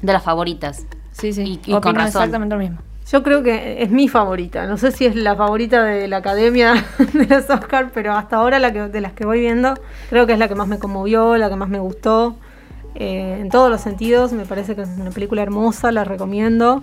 de 0.00 0.12
las 0.12 0.22
favoritas. 0.22 0.84
Sí, 1.12 1.32
sí. 1.32 1.60
Y- 1.66 1.70
y 1.72 1.80
con 1.80 1.94
razón. 1.94 2.06
exactamente 2.22 2.54
lo 2.54 2.60
mismo. 2.60 2.78
Yo 3.10 3.22
creo 3.22 3.42
que 3.42 3.82
es 3.82 3.90
mi 3.90 4.08
favorita. 4.08 4.66
No 4.66 4.76
sé 4.78 4.90
si 4.92 5.04
es 5.06 5.14
la 5.14 5.36
favorita 5.36 5.82
de 5.84 6.08
la 6.08 6.18
academia 6.18 6.74
de 7.12 7.26
los 7.26 7.50
Oscars, 7.50 7.90
pero 7.92 8.14
hasta 8.14 8.36
ahora 8.36 8.58
la 8.58 8.72
que, 8.72 8.80
de 8.88 9.00
las 9.00 9.12
que 9.12 9.26
voy 9.26 9.40
viendo, 9.40 9.74
creo 10.08 10.26
que 10.26 10.32
es 10.32 10.38
la 10.38 10.48
que 10.48 10.54
más 10.54 10.66
me 10.68 10.78
conmovió, 10.78 11.36
la 11.36 11.48
que 11.50 11.56
más 11.56 11.68
me 11.68 11.78
gustó. 11.78 12.36
Eh, 12.94 13.38
en 13.40 13.48
todos 13.50 13.70
los 13.70 13.80
sentidos, 13.80 14.32
me 14.32 14.44
parece 14.46 14.74
que 14.76 14.82
es 14.82 14.88
una 14.98 15.10
película 15.10 15.42
hermosa, 15.42 15.92
la 15.92 16.04
recomiendo. 16.04 16.82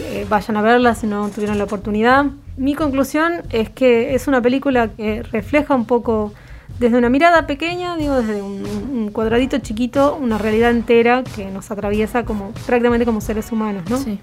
Eh, 0.00 0.26
vayan 0.28 0.56
a 0.56 0.62
verla 0.62 0.94
si 0.94 1.06
no 1.06 1.28
tuvieron 1.30 1.58
la 1.58 1.64
oportunidad. 1.64 2.26
Mi 2.56 2.74
conclusión 2.74 3.42
es 3.50 3.70
que 3.70 4.14
es 4.14 4.26
una 4.28 4.40
película 4.42 4.88
que 4.88 5.22
refleja 5.22 5.74
un 5.74 5.84
poco 5.86 6.32
desde 6.78 6.98
una 6.98 7.08
mirada 7.08 7.46
pequeña, 7.46 7.96
digo, 7.96 8.16
desde 8.16 8.42
un, 8.42 9.10
cuadradito 9.12 9.58
chiquito, 9.58 10.18
una 10.20 10.36
realidad 10.36 10.70
entera 10.70 11.22
que 11.24 11.46
nos 11.46 11.70
atraviesa 11.70 12.24
como 12.24 12.50
prácticamente 12.66 13.06
como 13.06 13.20
seres 13.20 13.50
humanos, 13.52 13.84
¿no? 13.88 13.98
Sí. 13.98 14.18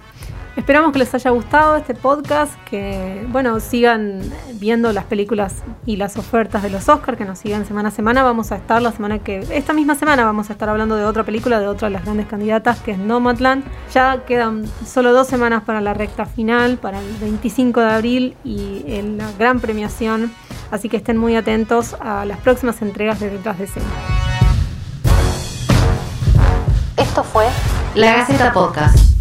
Esperamos 0.56 0.92
que 0.92 1.00
les 1.00 1.12
haya 1.16 1.32
gustado 1.32 1.78
este 1.78 1.96
podcast, 1.96 2.54
que 2.66 3.26
bueno, 3.30 3.60
sigan 3.60 4.22
viendo 4.54 4.94
las 4.94 5.04
películas 5.06 5.64
y 5.88 5.96
las 5.96 6.16
ofertas 6.16 6.62
de 6.62 6.70
los 6.70 6.88
Oscars, 6.90 7.18
que 7.18 7.26
nos 7.26 7.40
sigan 7.40 7.66
semana 7.66 7.90
a 7.90 7.92
semana. 7.92 8.22
Vamos 8.22 8.52
a 8.52 8.58
estar 8.58 8.80
la 8.80 8.92
semana 8.92 9.18
que, 9.18 9.40
esta 9.52 9.74
misma 9.74 9.96
semana 9.96 10.26
vamos 10.26 10.52
a 10.52 10.54
estar 10.54 10.70
hablando 10.70 10.96
de 10.96 11.06
otra 11.06 11.24
película, 11.24 11.60
de 11.60 11.68
otra 11.68 11.88
de 11.88 11.94
las 11.96 12.04
grandes 12.06 12.28
candidatas, 12.28 12.80
que 12.82 12.92
es 12.92 13.00
Nomadland. 13.00 13.64
Ya 13.96 14.26
quedan 14.26 14.66
solo 14.86 15.12
dos 15.12 15.28
semanas 15.28 15.64
para 15.64 15.82
la 15.82 15.96
recta 15.96 16.28
final, 16.28 16.78
para 16.78 17.00
el 17.00 17.16
25 17.20 17.80
de 17.82 17.92
abril 17.92 18.38
y 18.44 19.02
la 19.18 19.32
gran 19.40 19.60
premiación. 19.60 20.32
Así 20.70 20.88
que 20.88 20.98
estén 20.98 21.18
muy 21.18 21.36
atentos 21.36 21.96
a 22.00 22.26
las 22.26 22.38
próximas 22.38 22.80
entregas 22.84 23.20
de 23.20 23.32
Detrás 23.32 23.58
de 23.58 23.64
Escena. 23.64 23.86
Esto 26.96 27.24
fue 27.24 27.48
La 27.96 28.18
Gaceta 28.18 28.54
Podcast. 28.54 29.14